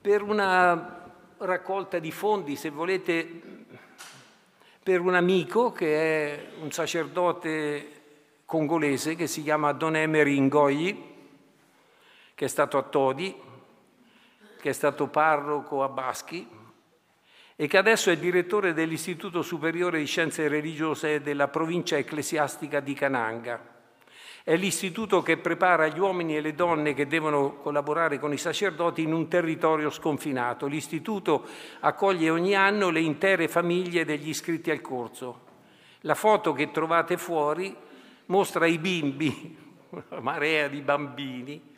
per 0.00 0.22
una 0.22 1.12
raccolta 1.38 1.98
di 1.98 2.10
fondi, 2.10 2.56
se 2.56 2.70
volete, 2.70 3.42
per 4.82 5.00
un 5.00 5.14
amico 5.14 5.70
che 5.70 5.96
è 5.96 6.46
un 6.60 6.72
sacerdote 6.72 8.02
congolese 8.44 9.14
che 9.14 9.26
si 9.26 9.42
chiama 9.42 9.72
Don 9.72 9.96
Emery 9.96 10.38
Ngoyi, 10.40 11.12
che 12.34 12.44
è 12.44 12.48
stato 12.48 12.78
a 12.78 12.82
Todi, 12.82 13.34
che 14.60 14.70
è 14.70 14.72
stato 14.72 15.06
parroco 15.08 15.82
a 15.82 15.88
Baschi, 15.88 16.62
e 17.56 17.66
che 17.68 17.78
adesso 17.78 18.10
è 18.10 18.16
direttore 18.16 18.72
dell'Istituto 18.72 19.42
Superiore 19.42 19.98
di 19.98 20.06
Scienze 20.06 20.48
Religiose 20.48 21.20
della 21.20 21.48
provincia 21.48 21.96
ecclesiastica 21.96 22.80
di 22.80 22.94
Cananga. 22.94 23.72
È 24.42 24.56
l'istituto 24.56 25.22
che 25.22 25.38
prepara 25.38 25.86
gli 25.86 25.98
uomini 25.98 26.36
e 26.36 26.40
le 26.40 26.54
donne 26.54 26.92
che 26.92 27.06
devono 27.06 27.54
collaborare 27.54 28.18
con 28.18 28.32
i 28.32 28.36
sacerdoti 28.36 29.02
in 29.02 29.12
un 29.12 29.28
territorio 29.28 29.88
sconfinato. 29.88 30.66
L'istituto 30.66 31.46
accoglie 31.80 32.28
ogni 32.28 32.54
anno 32.54 32.90
le 32.90 33.00
intere 33.00 33.48
famiglie 33.48 34.04
degli 34.04 34.28
iscritti 34.28 34.70
al 34.70 34.82
corso. 34.82 35.46
La 36.00 36.14
foto 36.14 36.52
che 36.52 36.70
trovate 36.70 37.16
fuori 37.16 37.74
mostra 38.26 38.66
i 38.66 38.78
bimbi, 38.78 39.56
una 39.88 40.20
marea 40.20 40.68
di 40.68 40.82
bambini, 40.82 41.72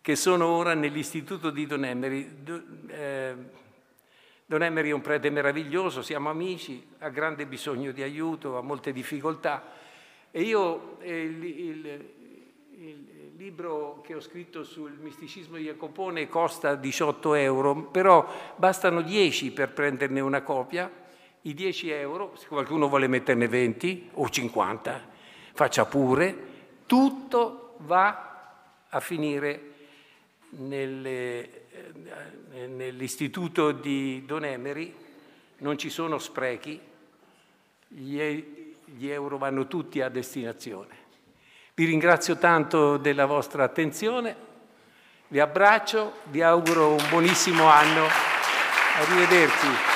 che 0.00 0.16
sono 0.16 0.46
ora 0.46 0.72
nell'istituto 0.72 1.50
di 1.50 1.66
Don 1.66 1.84
Emery. 1.84 2.30
Don 4.48 4.62
Emery 4.62 4.90
è 4.90 4.92
un 4.92 5.00
prete 5.00 5.28
meraviglioso, 5.28 6.02
siamo 6.02 6.30
amici, 6.30 6.86
ha 6.98 7.08
grande 7.08 7.46
bisogno 7.46 7.90
di 7.90 8.02
aiuto, 8.02 8.56
ha 8.56 8.60
molte 8.60 8.92
difficoltà. 8.92 9.72
E 10.30 10.42
io 10.42 11.00
eh, 11.00 11.20
il, 11.20 11.44
il, 11.44 12.10
il, 12.78 13.14
libro 13.36 14.00
che 14.06 14.14
ho 14.14 14.20
scritto 14.20 14.62
sul 14.62 14.92
misticismo 15.00 15.56
di 15.56 15.64
Jacopone 15.64 16.28
costa 16.28 16.76
18 16.76 17.34
euro, 17.34 17.74
però 17.86 18.26
bastano 18.54 19.02
10 19.02 19.50
per 19.50 19.72
prenderne 19.72 20.20
una 20.20 20.42
copia, 20.42 20.90
i 21.42 21.52
10 21.52 21.90
euro, 21.90 22.32
se 22.36 22.46
qualcuno 22.46 22.88
vuole 22.88 23.08
metterne 23.08 23.48
20 23.48 24.10
o 24.14 24.28
50, 24.28 25.08
faccia 25.54 25.86
pure, 25.86 26.36
tutto 26.86 27.74
va 27.78 28.84
a 28.88 29.00
finire 29.00 29.72
nelle, 30.50 31.68
eh, 31.70 31.92
nell'istituto 32.64 33.72
di 33.72 34.24
Don 34.24 34.44
Emery, 34.44 34.94
non 35.58 35.76
ci 35.76 35.90
sono 35.90 36.18
sprechi, 36.18 36.80
gli 37.88 38.18
gli 38.86 39.08
euro 39.08 39.36
vanno 39.36 39.66
tutti 39.66 40.00
a 40.00 40.08
destinazione. 40.08 41.04
Vi 41.74 41.84
ringrazio 41.84 42.38
tanto 42.38 42.96
della 42.96 43.26
vostra 43.26 43.64
attenzione, 43.64 44.44
vi 45.28 45.40
abbraccio, 45.40 46.20
vi 46.24 46.40
auguro 46.40 46.90
un 46.90 47.04
buonissimo 47.10 47.66
anno, 47.66 48.06
arrivederci. 48.98 49.95